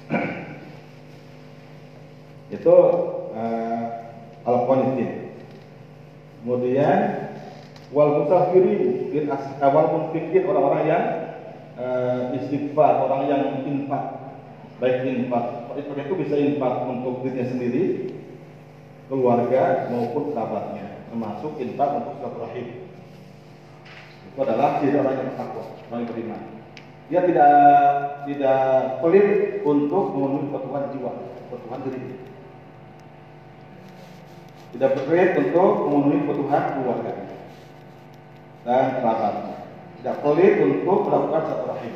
[2.56, 2.76] itu
[3.36, 3.84] uh,
[4.48, 4.58] al
[6.38, 7.00] Kemudian
[7.92, 9.28] wal musafirin bil
[9.64, 11.04] awal munfikin orang-orang yang
[11.80, 14.06] uh, istighfar, orang yang infak.
[14.78, 18.14] Baik infak, infak itu bisa infak untuk dirinya sendiri,
[19.10, 22.68] keluarga maupun kerabatnya, termasuk infak untuk silaturahim.
[24.30, 26.42] Itu adalah ciri orang yang bertakwa, orang yang beriman.
[27.08, 27.56] Dia tidak
[28.28, 28.62] tidak
[29.00, 31.12] pelit untuk memenuhi kebutuhan jiwa,
[31.50, 32.02] kebutuhan diri
[34.76, 37.26] tidak berpelit untuk memenuhi kebutuhan keluarga
[38.68, 39.55] dan kerabatnya.
[39.97, 41.95] Tidak pelit untuk melakukan satu rahim.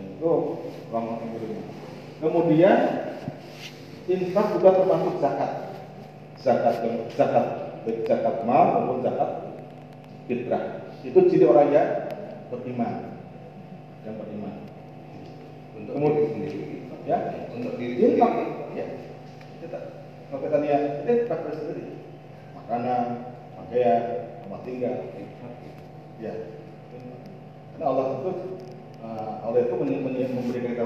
[0.00, 0.32] Itu
[0.88, 1.68] orang beriman.
[2.24, 2.78] Kemudian
[4.08, 5.52] infak juga termasuk zakat.
[6.40, 6.74] Zakat
[7.14, 7.46] zakat
[8.08, 9.60] zakat mal maupun zakat
[10.24, 10.88] fitrah.
[11.04, 11.88] Itu ciri orang yang
[12.48, 13.20] beriman.
[14.08, 14.54] Yang beriman.
[15.76, 16.88] Untuk kemudian sendiri.
[17.04, 17.18] Ya,
[17.52, 18.32] untuk diri infak.
[18.72, 18.86] Ya.
[20.32, 22.00] Kalau kita lihat, ini tak sendiri.
[22.56, 23.04] Makanan,
[23.54, 24.02] pakaian,
[24.42, 24.96] tempat tinggal.
[26.22, 26.34] Ya.
[27.74, 28.30] Karena Allah itu
[29.02, 30.84] uh, Allah itu memberikan kita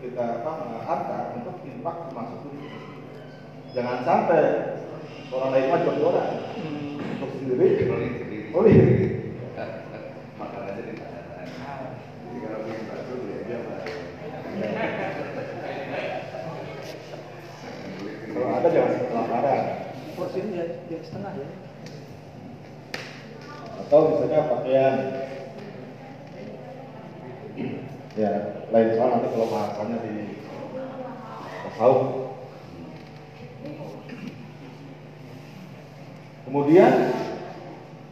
[0.00, 0.52] kita apa
[0.88, 2.68] harta untuk infak termasuk itu.
[3.76, 4.44] Jangan sampai
[5.30, 6.30] orang lain mah jual orang
[7.20, 7.68] untuk sendiri.
[8.56, 8.84] Oh iya.
[10.40, 13.58] Makan aja di Jadi kalau bikin bakso dia
[18.30, 19.62] Kalau ada jangan kelaparan.
[20.16, 21.69] Porsinya ya, ya setengah ya.
[23.90, 24.94] Atau misalnya pakaian.
[28.14, 28.30] Ya,
[28.70, 30.14] lain soal nanti kalau bahasanya di
[31.66, 32.30] tasawuf.
[36.46, 36.94] Kemudian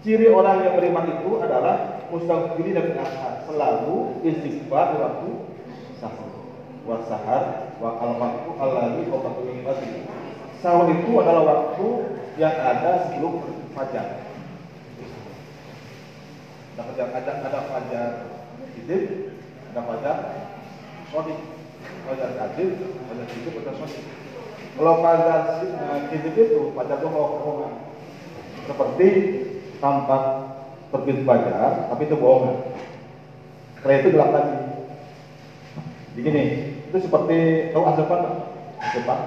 [0.02, 5.30] ciri orang yang beriman itu adalah mustaqbili dan ashar selalu istighfar waktu
[6.02, 6.58] sahur
[6.90, 9.90] wa sahar wa waktu alladhi qabla ibadi
[10.58, 11.86] Sahur itu adalah waktu
[12.34, 13.46] yang ada sebelum
[13.78, 14.27] fajar.
[16.78, 18.10] Ada fajar, ada, ada fajar
[18.78, 19.34] idib,
[19.74, 20.16] ada fajar
[21.10, 21.38] sodik,
[22.06, 24.02] fajar kadib, fajar idib, fajar sodik.
[24.78, 25.38] Kalau fajar
[26.14, 27.72] itu fajar itu bohongan.
[28.70, 29.08] Seperti
[29.82, 30.22] tampak
[30.94, 32.56] terbit fajar, tapi itu bohongan.
[33.74, 34.56] Setelah itu gelap lagi.
[36.14, 36.44] Begini,
[36.86, 37.38] itu seperti
[37.74, 38.22] tahu asepan,
[38.78, 39.20] asepan,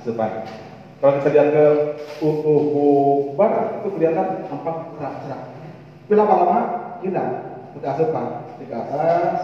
[0.00, 0.30] asupan.
[1.04, 1.66] Kalau kita lihat ke
[2.24, 5.53] ufuk barat itu kelihatan nampak cerah-cerah.
[6.04, 6.58] Tapi lama-lama
[7.00, 7.64] hilang.
[7.72, 9.40] Kita asupan di atas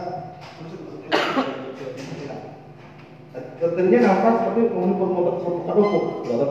[3.60, 6.50] Tentunya nampak seperti motor permukaan ufuk dalam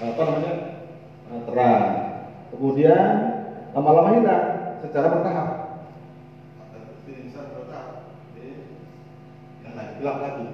[0.00, 0.54] apa namanya
[1.48, 1.84] terang.
[2.52, 3.08] Kemudian
[3.76, 4.44] lama-lama hilang
[4.80, 5.48] secara bertahap.
[10.00, 10.46] Gelap lagi,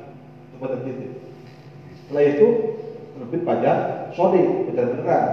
[0.59, 1.23] kepada titik.
[2.03, 2.47] Setelah itu
[3.15, 3.79] terbit fajar
[4.11, 5.27] sore fajar beneran.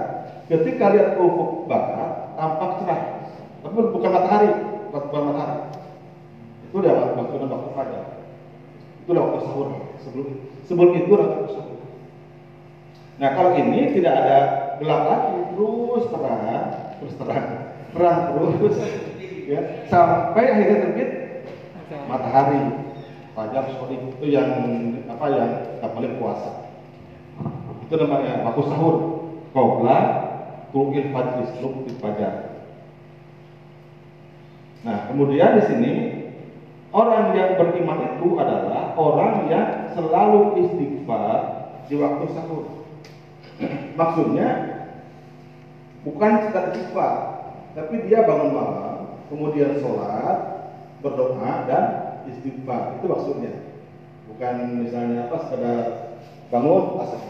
[0.46, 3.02] Ketika lihat ufuk barat tampak cerah,
[3.74, 4.50] tapi bukan matahari,
[4.94, 5.58] bukan matahari.
[6.70, 8.04] Itu adalah waktu dan waktu fajar.
[9.02, 9.66] Itu adalah waktu sahur.
[9.98, 10.26] Sebelum
[10.70, 11.78] sebelum itu adalah waktu sahur.
[13.18, 14.38] Nah kalau ini tidak ada
[14.78, 16.62] gelap lagi, terus terang,
[17.02, 17.46] terus terang,
[17.94, 18.76] terang terus,
[19.44, 19.60] ya
[19.92, 21.10] sampai akhirnya terbit
[22.08, 22.62] matahari
[23.36, 24.50] fajar sore itu yang
[25.10, 26.70] apa yang kita paling puasa
[27.84, 28.94] itu namanya waktu sahur
[29.52, 29.98] qabla
[30.72, 32.32] tulil fajr sebelum fajar
[34.84, 35.92] nah kemudian di sini
[36.94, 41.38] orang yang beriman itu adalah orang yang selalu istighfar
[41.90, 42.86] di waktu sahur.
[43.98, 44.48] Maksudnya
[46.06, 47.14] bukan sekedar istighfar
[47.74, 50.70] tapi dia bangun malam kemudian sholat
[51.02, 51.84] berdoa dan
[52.30, 52.96] istighfar.
[53.02, 53.52] Itu maksudnya.
[54.30, 55.84] Bukan misalnya apa sekedar
[56.48, 57.20] bangun asal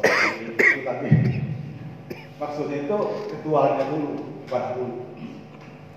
[0.45, 1.11] itu tadi.
[2.41, 2.97] Maksudnya itu
[3.31, 4.11] ritualnya dulu
[4.47, 4.75] ibadah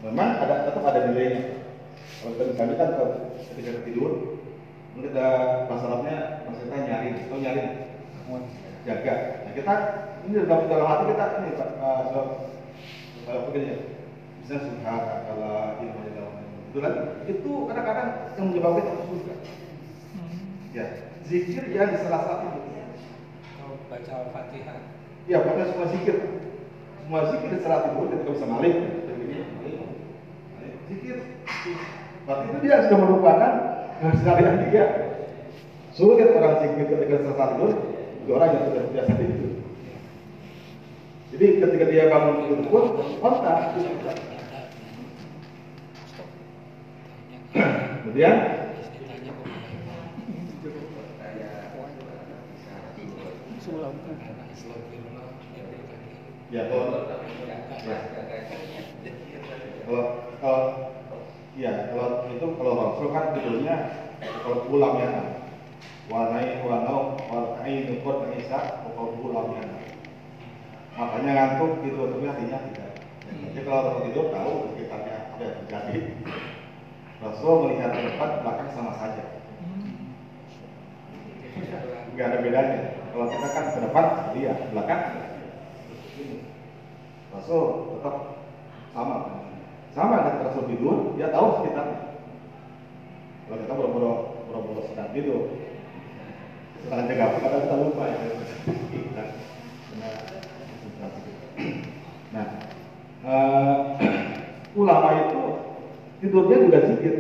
[0.06, 1.58] memang ada tetap ada nilainya
[2.22, 2.90] kalau kita misalnya kan
[3.54, 4.12] ketika tidur
[4.98, 5.28] mungkin ada
[5.70, 6.16] masalahnya
[6.50, 7.64] maksudnya nyari atau nyari
[8.88, 9.16] jaga.
[9.46, 9.74] Nah, kita
[10.26, 12.22] ini dalam dalam hati kita ini Pak uh, so,
[13.28, 14.00] kalau begini
[14.44, 16.34] bisa subhana kalau ilmu dalam
[16.72, 16.94] itu kan
[17.28, 19.36] itu kadang-kadang yang menyebabkan kita masuk surga.
[20.76, 20.86] Ya,
[21.28, 22.48] zikir ya di salah satu.
[23.58, 24.78] Kalau baca Al-Fatihah.
[25.28, 26.16] Ya, bukan semua zikir.
[27.04, 28.76] Semua zikir di salah tidur ketika bisa malik.
[30.88, 31.18] Zikir.
[32.24, 33.52] Berarti itu dia sudah merupakan
[34.00, 34.86] keseharian dia.
[35.92, 37.72] Sulit orang zikir ketika selesai tidur,
[38.22, 39.52] itu orang yang sudah biasa tidur.
[41.34, 42.84] Jadi ketika dia bangun tidur pun
[43.20, 43.76] kontak.
[48.04, 48.36] Kemudian
[56.48, 57.04] ya kalau
[57.84, 59.17] ya.
[59.88, 60.06] Kalau
[60.44, 60.62] kalau
[61.56, 63.76] ya kalau itu kalau Rasul kan tidurnya
[64.44, 65.12] kalau pulang ya.
[66.08, 69.64] Warnai warnau warnai nukut isa kalau pulang ya.
[71.00, 72.92] Makanya ngantuk gitu tapi hatinya tidak.
[73.28, 76.00] Jadi kalau Rasul tidur tahu sekitarnya apa yang terjadi.
[77.24, 79.24] Rasul melihat ke depan belakang sama saja.
[82.12, 82.80] Nggak ada bedanya.
[83.16, 85.02] Kalau kita kan ke depan lihat belakang
[87.34, 87.64] Rasul
[87.98, 88.16] tetap
[88.94, 89.47] sama
[89.98, 92.22] sama kan Rasul tidur dia tahu sekitarnya
[93.50, 94.12] kalau kita boro-boro
[94.46, 95.50] boro-boro sedang tidur
[96.86, 98.20] sedang jaga kadang kita lupa ya.
[102.30, 102.48] Nah
[103.26, 103.78] eh,
[104.80, 105.44] ulama itu
[106.22, 107.16] tidurnya juga zikir.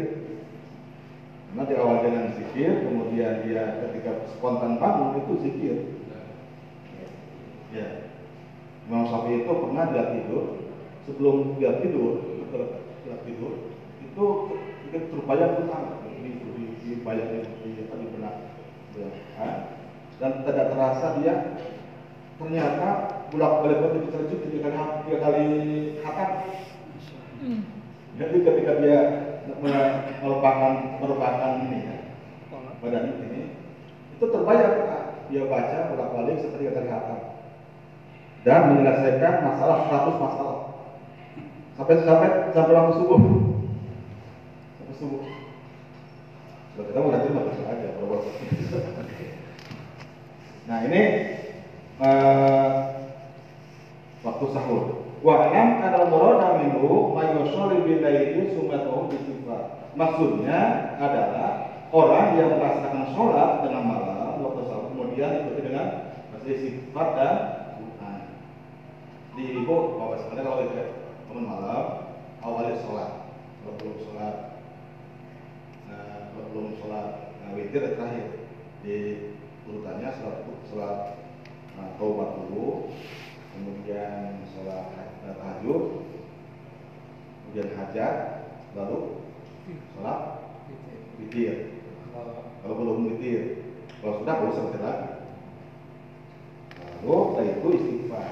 [1.50, 5.76] Karena di awal dengan zikir kemudian dia ketika spontan bangun itu zikir.
[7.74, 8.06] Ya.
[8.86, 10.62] Imam Syafi'i itu pernah dia tidur?
[11.10, 13.54] Sebelum dia tidur setelah dia tidur
[14.00, 14.26] itu
[14.88, 18.36] dia terbayang utang di di di bayang di di, apa, di benak.
[18.98, 19.52] Ya,
[20.18, 21.36] dan tidak terasa dia
[22.42, 22.90] ternyata
[23.30, 25.46] bulak balik itu terjun tiga kali tiga kali
[26.02, 26.32] khatam
[28.18, 29.00] jadi ketika dia
[30.26, 31.96] merupakan merupakan ini ya,
[32.82, 33.54] badan ini
[34.18, 34.76] itu terbayang
[35.30, 37.20] dia baca bolak balik setelah kali khatam
[38.42, 40.67] dan menyelesaikan masalah 100 masalah
[41.78, 43.22] sampai sampai sampai waktu subuh.
[44.82, 45.22] Sampai subuh.
[46.74, 48.22] Kalau kita mau nanti bisa aja kalau
[50.68, 51.02] nah ini
[52.02, 52.72] uh,
[54.26, 54.84] waktu sahur.
[55.22, 63.66] Wa enam kadal murada minhu mayusolli bilaili sumatahu bisifat maksudnya adalah orang yang melaksanakan sholat
[63.66, 66.14] dengan malam waktu sahur kemudian ikuti dengan
[66.46, 67.36] sifat dan
[69.38, 70.97] di ibu bahwa sebenarnya kalau itu
[71.28, 71.86] bangun malam
[72.40, 73.12] awalnya sholat.
[73.60, 74.36] Kalau belum sholat
[75.92, 77.08] nah, kalau belum sholat
[77.44, 78.48] nah, witir terakhir.
[78.80, 78.96] Di
[79.68, 80.98] urutannya sholat sholat
[81.76, 82.96] nah, taubat dulu
[83.52, 84.88] kemudian sholat
[85.28, 86.08] nah, tahajud
[87.44, 88.16] kemudian hajat
[88.72, 89.20] lalu
[90.00, 90.20] sholat
[91.20, 91.76] witir.
[92.64, 93.68] kalau belum witir
[94.00, 95.10] kalau sudah boleh seperti lagi.
[97.04, 98.28] Lalu setelah itu istighfar.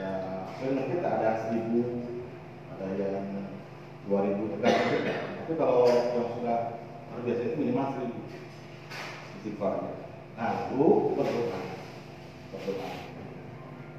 [0.00, 2.04] Nah, film kita ada seribu,
[2.76, 3.28] ada yang
[4.04, 6.58] dua ribu tergantung Tapi kalau yang sudah
[7.16, 8.20] terbiasa itu minimal seribu.
[9.40, 9.92] Istighfarnya.
[10.36, 11.60] Nah, lu berdoa,
[12.52, 12.88] berdoa.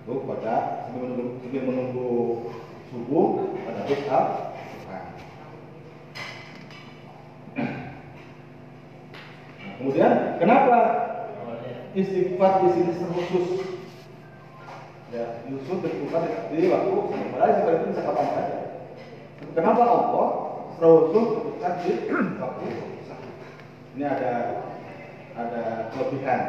[0.05, 2.09] Lu pada sambil menunggu, sambil menunggu
[2.93, 3.25] subuh
[3.65, 4.21] pada doa
[4.85, 5.03] Nah,
[9.81, 10.77] kemudian kenapa?
[11.91, 13.80] Istighfar di sini terkhusus
[15.11, 16.23] ya Yusuf berbuka
[16.55, 16.91] di waktu
[17.35, 18.57] padahal seperti itu bisa kapan saja
[19.51, 20.27] kenapa Allah
[20.79, 21.91] Rasul berbuka di
[22.39, 22.65] waktu
[23.99, 24.31] ini ada
[25.35, 26.41] ada kelebihan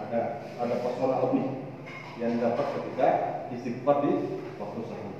[0.00, 0.20] ada
[0.56, 1.44] ada pesona lebih
[2.16, 3.08] yang dapat ketika
[3.52, 4.12] istighfar di
[4.56, 5.14] waktu sahur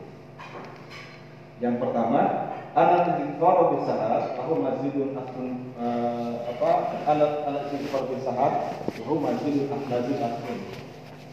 [1.60, 6.70] yang pertama anak istighfar di saat aku masjidun asun uh, apa
[7.12, 8.52] anak anak istighfar di saat
[8.96, 10.83] aku masjid asun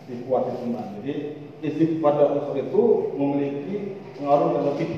[0.09, 0.85] di kuat iman.
[1.01, 1.13] Jadi
[1.61, 2.83] istighfar dan usul itu
[3.17, 3.75] memiliki
[4.17, 4.89] pengaruh yang lebih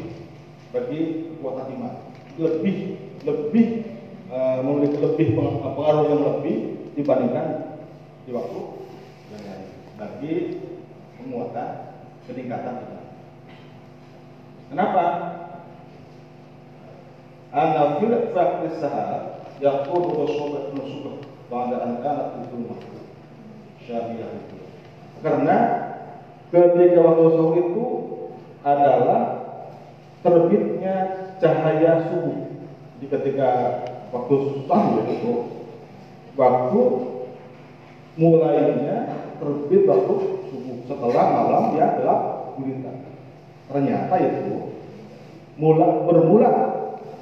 [0.72, 1.02] bagi
[1.36, 1.94] kekuatan iman.
[2.40, 2.78] Lebih
[3.24, 3.66] lebih
[4.32, 6.56] uh, memiliki lebih pengaruh yang lebih
[6.96, 7.48] dibandingkan
[8.24, 8.60] di waktu
[10.04, 10.34] bagi
[11.20, 11.70] penguatan
[12.28, 13.06] peningkatan iman.
[14.74, 15.06] Kenapa?
[17.54, 21.22] Anna fil faqri sahar yaqudu rasulullah nusubah
[21.54, 22.34] ba'da an kanat
[23.86, 24.53] syahiyah itu
[25.24, 25.58] karena
[26.52, 27.26] ketika waktu
[27.64, 27.86] itu
[28.62, 29.22] adalah
[30.20, 30.96] terbitnya
[31.40, 32.40] cahaya subuh.
[33.00, 33.50] Jadi ketika
[34.12, 34.36] waktu
[34.68, 35.34] sahur itu
[36.36, 36.82] waktu
[38.20, 38.98] mulainya
[39.40, 40.14] terbit waktu
[40.52, 42.22] subuh setelah malam dia gelap
[42.60, 42.92] gulita.
[43.72, 44.76] Ternyata itu
[45.56, 46.52] mula bermula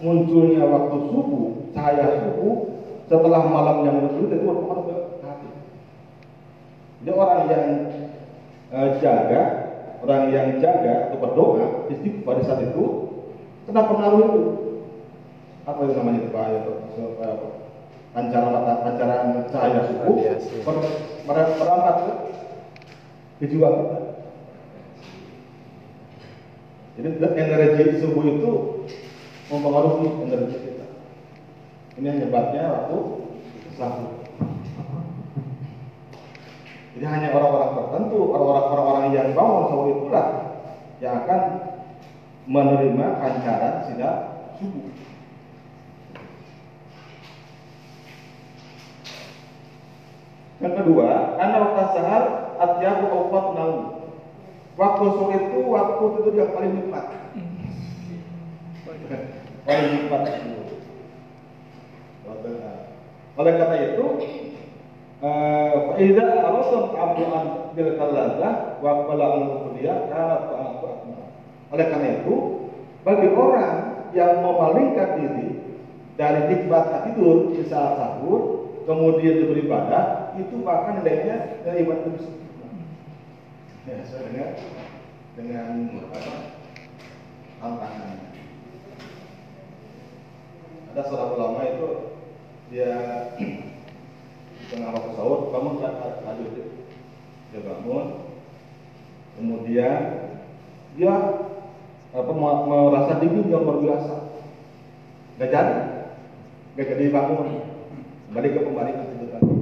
[0.01, 2.73] munculnya waktu subuh, cahaya subuh
[3.05, 4.80] setelah malam yang bergulita itu hati.
[7.01, 7.65] Jadi orang yang
[8.69, 9.41] eh, jaga,
[10.05, 12.85] orang yang jaga atau berdoa istighfar pada saat itu
[13.65, 14.41] kena pengaruh itu.
[15.65, 16.45] Apa itu namanya itu Pak?
[16.61, 16.73] Itu,
[17.25, 17.37] eh,
[18.13, 18.53] pancaran
[18.85, 20.55] pancaran cahaya subuh Radiasi.
[20.61, 20.83] ber-
[21.25, 22.13] mer- merambat ke,
[23.41, 23.97] ke jiwa kita.
[27.01, 27.07] Jadi
[27.39, 28.51] energi subuh itu
[29.49, 30.85] mempengaruhi energi kita.
[31.97, 32.97] Ini yang hebatnya waktu
[33.73, 34.20] sahur.
[37.01, 40.27] Jadi hanya orang-orang tertentu, orang-orang yang bangun sahur itulah
[41.01, 41.41] yang akan
[42.45, 44.15] menerima pancaran sinar
[44.61, 44.85] subuh.
[50.61, 52.23] Yang kedua, anak sahar
[52.61, 54.05] atyabu awqat naum.
[54.77, 57.05] Waktu sore itu waktu tidur yang paling nikmat.
[59.65, 60.21] paling nikmat.
[63.41, 64.05] Oleh karena itu,
[65.21, 71.29] Faidah Rasul Abdu'an bil Kalazah wa qala al-Qudiyah kanat ta'atu akmal.
[71.69, 72.35] Oleh karena itu,
[73.05, 73.75] bagi orang
[74.17, 75.49] yang memalingkan diri
[76.17, 82.29] dari nikmat tidur di saat sahur, kemudian beribadah, itu bahkan nilainya dari ibadah itu.
[83.85, 84.49] Ya, sesuai dengan
[85.37, 85.67] dengan
[86.09, 86.61] apa?
[87.61, 88.29] tantangannya.
[90.91, 91.89] Ada seorang ulama itu
[92.73, 92.93] dia
[94.57, 95.79] di tengah waktu sahur bangun
[96.47, 96.63] ada
[97.51, 98.07] dia bangun
[99.35, 100.01] kemudian
[100.95, 101.15] dia
[102.11, 104.15] apa me- merasa dingin yang luar biasa.
[105.39, 105.75] Nggak jadi.
[106.75, 107.47] Nggak jadi bangun
[108.31, 109.55] kembali ke pembalikan tidur lagi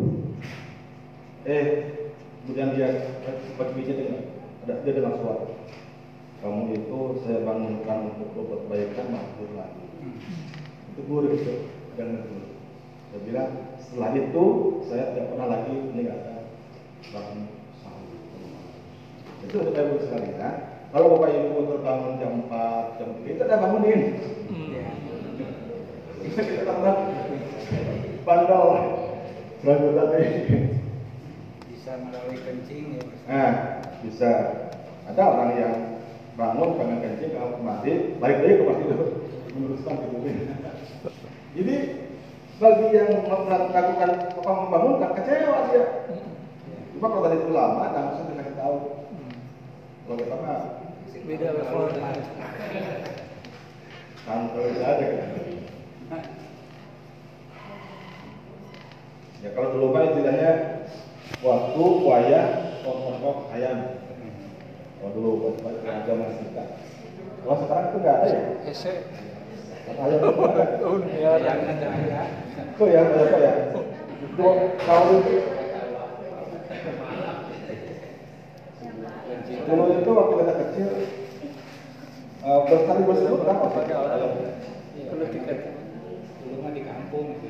[1.50, 1.66] eh
[2.46, 3.18] kemudian dia
[3.50, 4.22] sempat bicara dengan
[4.66, 5.50] ada dia dengan suara.
[6.40, 9.86] Kamu itu saya bangunkan untuk berbuat kebaikan makhluk lagi.
[10.94, 12.46] Itu guru itu dan guru
[13.10, 13.50] saya bilang
[13.82, 14.46] setelah itu
[14.86, 16.39] saya tidak pernah lagi meninggalkan
[17.10, 17.40] bangun
[17.82, 18.10] sahur
[19.46, 20.56] itu untuk ibu sekalian
[20.90, 24.02] kalau bapak ibu terbangun jam 4 jam 3 itu ada bangunin
[26.20, 26.96] kita kita tambah
[28.28, 28.66] bandel
[29.64, 30.26] bandel tadi
[31.70, 33.04] Bisa melalui kencing ya.
[33.26, 33.52] Nah,
[34.04, 34.32] bisa.
[35.10, 35.76] Ada orang yang
[36.38, 39.10] bangun pengen kencing kalau mandi, balik lagi ke tidur,
[39.56, 40.60] meneruskan tidurnya.
[41.56, 41.76] Jadi
[42.60, 45.86] bagi yang melakukan apa membangunkan kecewa dia.
[47.00, 49.08] Cuma kalau tadi itu lama, langsung dikasih tahu.
[50.04, 50.60] Kalau kita mah
[51.24, 51.88] Beda level.
[54.28, 55.30] santai saja kan.
[59.40, 60.52] Ya kalau dulu kan istilahnya
[61.40, 62.46] waktu wayah
[62.84, 63.80] pokok ayam.
[65.00, 66.64] Kalau dulu waktu agama kita.
[67.48, 68.42] Kalau sekarang itu nggak ada ya.
[68.68, 68.94] Ese.
[69.88, 70.66] Ayam itu ada.
[71.16, 72.22] Ya yang ada ya.
[72.76, 73.54] Itu ya, apa ya?
[74.20, 74.48] Itu
[74.84, 75.14] tahu
[79.70, 80.88] Dulu itu waktu kita kecil
[82.42, 84.18] eh, berkali bersebut berapa alat.
[84.18, 84.32] ayam?
[85.10, 85.60] Kalau tiket
[86.42, 87.50] dulu mah di kampung gitu.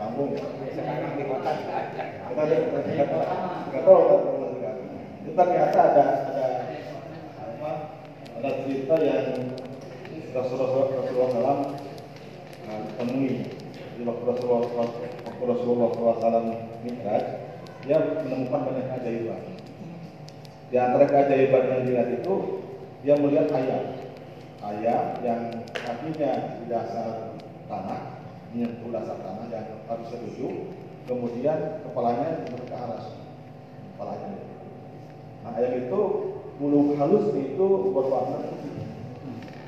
[0.00, 0.32] Kampung.
[0.32, 2.02] Ya, Sekarang di kota nggak ada.
[2.32, 3.20] Kita ada nggak tahu
[3.68, 4.88] nggak tahu sekarang.
[5.20, 6.46] Itu ternyata ada ada
[7.44, 7.72] apa?
[8.40, 9.28] Ada cerita yang
[10.32, 11.56] Rasulullah Rasulullah
[12.68, 13.48] uh, temui
[13.96, 14.60] di waktu Rasulullah
[15.24, 16.48] waktu Rasulullah SAW
[16.84, 17.24] mikraj,
[17.84, 19.55] dia menemukan banyak keajaiban.
[20.66, 22.34] Di antara keajaiban yang dilihat itu,
[23.06, 23.84] dia melihat ayam,
[24.58, 27.38] ayam yang kakinya di dasar
[27.70, 28.18] tanah,
[28.50, 30.74] menyentuh dasar tanah yang harusnya duduk,
[31.06, 33.14] kemudian kepalanya ke atas,
[33.94, 34.42] kepalanya.
[35.46, 36.00] Nah ayam itu
[36.58, 38.74] bulu halus itu berwarna putih,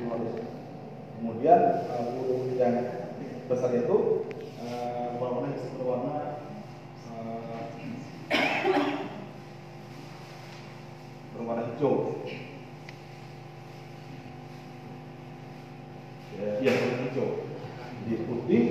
[0.02, 0.34] halus.
[1.18, 1.60] Kemudian
[1.94, 2.74] uh, bulu yang
[3.46, 4.26] besar itu
[4.66, 6.42] uh, berwarna berwarna
[7.06, 7.38] uh,
[11.38, 12.18] berwarna hijau.
[16.58, 17.28] Ya, berwarna hijau.
[18.02, 18.62] Jadi putih,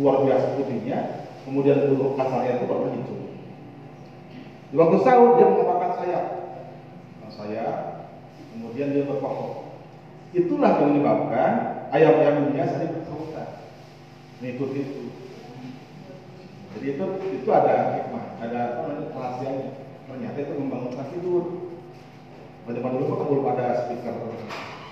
[0.00, 0.98] luar biasa putihnya,
[1.44, 3.18] kemudian bulu kasarnya itu berwarna hijau.
[4.72, 6.26] Di waktu sahur dia mengepakkan sayap.
[7.20, 7.76] Nah, sayap,
[8.56, 9.76] kemudian dia berkokok.
[10.34, 11.52] Itulah yang menyebabkan
[11.92, 13.62] ayam-ayam dunia saling bersahutan.
[14.42, 15.04] Mengikut itu.
[16.76, 17.04] Jadi itu
[17.40, 19.68] itu ada hikmah, ada apa rahasianya.
[20.06, 21.65] Ternyata itu membangunkan tidur.
[22.66, 24.14] Pada zaman dulu kan belum ada speaker,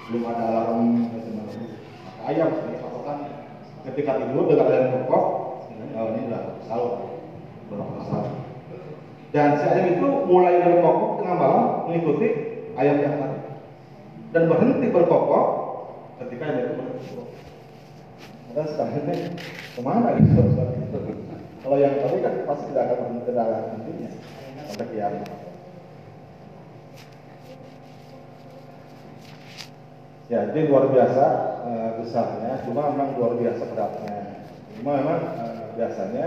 [0.06, 1.74] belum ada alarm dan sebagainya.
[2.06, 3.34] Maka ayam sebagai patokannya.
[3.82, 5.24] Ketika tidur dengan ayam berkok,
[5.66, 7.18] oh ini udah sahur,
[7.66, 8.30] berapa sahur.
[9.34, 12.28] Dan si ayam itu mulai berkokok tengah malam mengikuti
[12.78, 13.38] ayam yang tadi.
[14.30, 15.46] Dan berhenti berkokok
[16.22, 17.06] ketika ayam itu berhenti.
[18.54, 19.14] Dan sekarang ini
[19.74, 20.46] ke mana gitu?
[21.58, 24.10] Kalau yang tadi kan pasti tidak akan berhenti tidak akan hentinya
[24.70, 25.43] sampai kiamat.
[30.24, 31.24] Ya, jadi luar biasa
[31.68, 34.40] eh, besarnya, cuma memang luar biasa beratnya.
[34.80, 36.26] Cuma memang eh, biasanya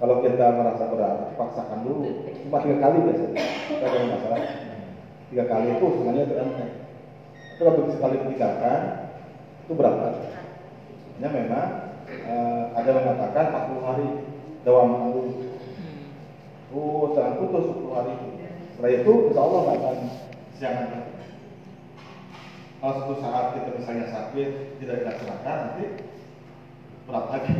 [0.00, 2.32] kalau kita merasa berat, paksakan dulu.
[2.48, 3.44] Cuma tiga kali biasanya.
[3.68, 4.40] Kita ada masalah.
[5.28, 6.72] Tiga kali itu sebenarnya itu enteng.
[7.56, 8.80] Tapi kalau sekali meninggalkan,
[9.68, 10.16] itu berat banget.
[11.16, 11.68] Hanya memang
[12.08, 14.06] eh, ada yang mengatakan 40 hari
[14.64, 15.32] dawam dulu.
[16.72, 18.14] Oh, jangan putus 10 hari.
[18.72, 19.96] Setelah itu, insya Allah akan
[20.56, 21.15] siangan.
[22.76, 24.48] Kalau suatu saat kita misalnya sakit,
[24.84, 25.84] tidak dilaksanakan, nanti
[27.08, 27.54] berat lagi.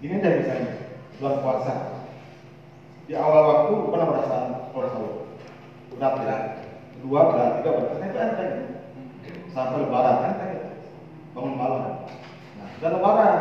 [0.00, 0.72] Ini aja misalnya,
[1.20, 1.74] bulan puasa.
[3.04, 4.36] Di awal waktu bukan merasa
[4.72, 5.12] kalau sahur.
[5.92, 6.36] Berat ya.
[6.96, 7.88] Kedua berat, tiga berat.
[8.00, 8.52] Itu enteng.
[9.52, 10.56] Sampai lebaran enteng.
[11.36, 12.04] Bangun malam.
[12.56, 13.36] Nah, sudah lebaran.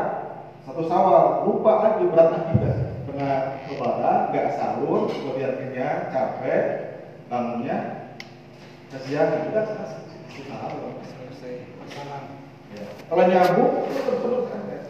[0.68, 2.80] Satu sawal, lupa lagi berat lagi guys.
[3.07, 3.36] Tengah
[3.72, 6.63] lebaran, nggak sahur, kemudian kenyang, capek,
[7.32, 7.78] bangunnya,
[8.91, 9.47] kesian,
[10.38, 11.01] kita selesai.
[11.01, 12.21] selesai masalah
[12.67, 12.83] Ya.
[13.07, 14.81] Kalau nyambung, itu terus-terus kan ya.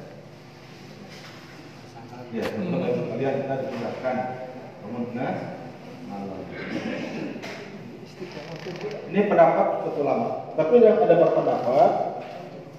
[2.33, 3.55] Ya, teman-teman kalian kita
[4.81, 5.33] bangun tengah
[6.09, 6.41] malam.
[9.13, 9.67] Ini pendapat
[10.01, 10.29] lama.
[10.57, 11.91] Tapi yang ada berpendapat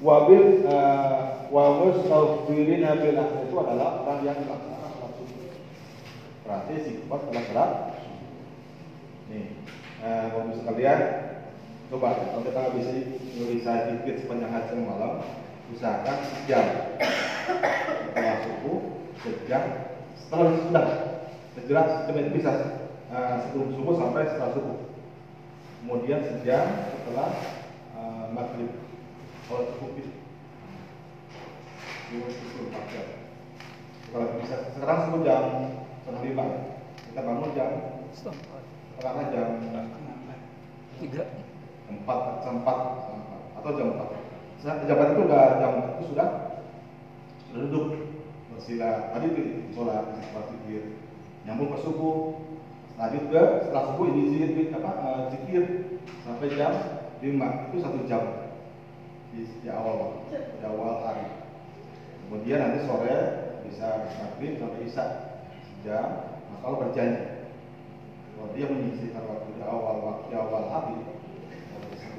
[0.02, 5.12] wabil uh, wamus saufirin nabil itu adalah orang yang melaksanakan sholat.
[6.42, 7.72] Berarti sifat adalah berat.
[9.30, 9.46] Nih,
[10.02, 11.00] uh, bapak sekalian,
[11.88, 12.90] coba kalau kita nggak bisa
[13.48, 15.24] bisa dikit sepanjang hari malam,
[15.72, 16.66] usahakan sejam.
[18.12, 18.78] Setelah subuh,
[19.24, 19.64] sejam.
[20.20, 20.86] Setelah sudah
[21.64, 22.52] jelas itu bisa
[23.08, 24.78] uh, sebelum subuh sampai setelah subuh.
[25.80, 27.28] Kemudian sejam setelah
[27.96, 28.68] uh, maghrib.
[29.48, 30.12] Kalau cukup itu
[34.08, 35.44] kalau bisa sekarang subuh jam
[36.04, 36.46] setengah lima.
[37.08, 37.70] Kita bangun jam
[38.98, 39.48] karena jam
[40.98, 41.24] tiga
[41.88, 42.78] empat jam empat.
[43.58, 44.08] Atau jam empat.
[44.62, 46.28] Jam empat itu udah jam empat itu sudah?
[47.48, 47.86] Sudah duduk.
[48.52, 50.82] Bersila tadi di sholat istighfar zikir.
[51.48, 52.16] Nyambung ke subuh.
[52.98, 55.64] Lanjut ke setelah subuh ini zikir apa eh, zikir.
[56.26, 56.72] Sampai jam
[57.24, 57.70] lima.
[57.70, 58.52] Itu satu jam.
[59.32, 61.26] Di, di awal di awal hari.
[62.26, 63.16] Kemudian nanti sore
[63.64, 65.06] bisa maghrib sampai isya.
[65.86, 66.08] Jam
[66.50, 67.38] nah kalau berjanji.
[68.38, 71.17] Kalau dia menyisihkan waktu di awal waktu di awal hari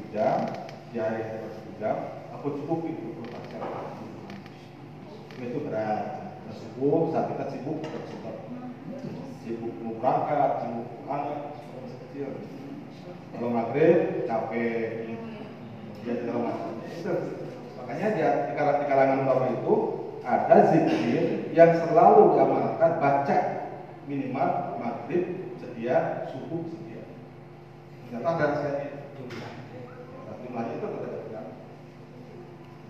[0.10, 0.38] jam
[0.89, 1.97] di hari yang jam
[2.34, 3.22] aku cukupi itu
[3.53, 3.62] jam
[5.39, 6.36] itu berat.
[6.49, 6.55] Nah,
[7.14, 7.99] saat kita sibuk kita
[9.45, 11.39] sibuk mau berangkat sibuk anak
[11.80, 12.30] masih kecil.
[13.32, 15.16] Kalau maghrib capek.
[15.99, 17.14] Dia macam itu.
[17.76, 19.76] Makanya dia di kalangan, di kalangan ulama itu
[20.24, 23.39] ada zikir yang selalu diamalkan baca
[24.07, 24.49] minimal
[24.80, 27.03] maghrib sedia subuh sedia.
[28.07, 28.89] Ternyata ada rasanya
[29.20, 29.36] tapi
[30.50, 31.18] jumlahnya itu tidak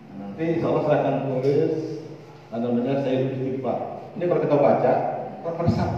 [0.09, 1.73] Nah, nanti insya Allah saya akan tulis
[2.49, 3.79] namanya saya istighfar
[4.17, 4.93] ini kalau kita baca
[5.39, 5.89] kita meresap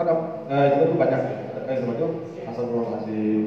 [0.00, 0.14] karena
[0.50, 1.20] eh, itu banyak
[1.68, 2.06] eh, itu
[2.48, 3.44] astagfirullahaladzim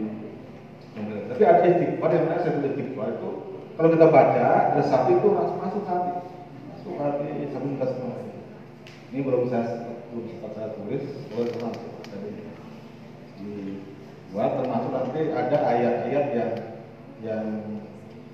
[1.34, 3.30] tapi ada istighfar yang namanya saya istighfar itu
[3.74, 6.12] kalau kita baca resap itu masuk hati
[6.70, 8.22] masuk hati sampai kita semua.
[9.10, 11.04] Ini belum saya belum sempat saya tulis
[11.34, 12.30] boleh nanti jadi
[13.42, 16.52] dibuat termasuk nanti ada ayat-ayat yang
[17.24, 17.48] yang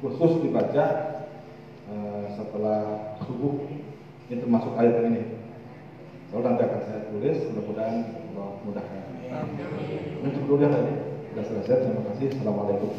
[0.02, 0.86] khusus dibaca
[1.90, 3.62] eh, setelah subuh
[4.30, 5.24] ini termasuk ayat ini.
[6.30, 7.96] Kalau nanti akan saya tulis mudah-mudahan
[8.34, 9.02] Allah mudahkan.
[10.22, 10.94] Ini cukup dulu ya tadi
[11.34, 12.28] sudah selesai terima kasih.
[12.38, 12.90] Assalamualaikum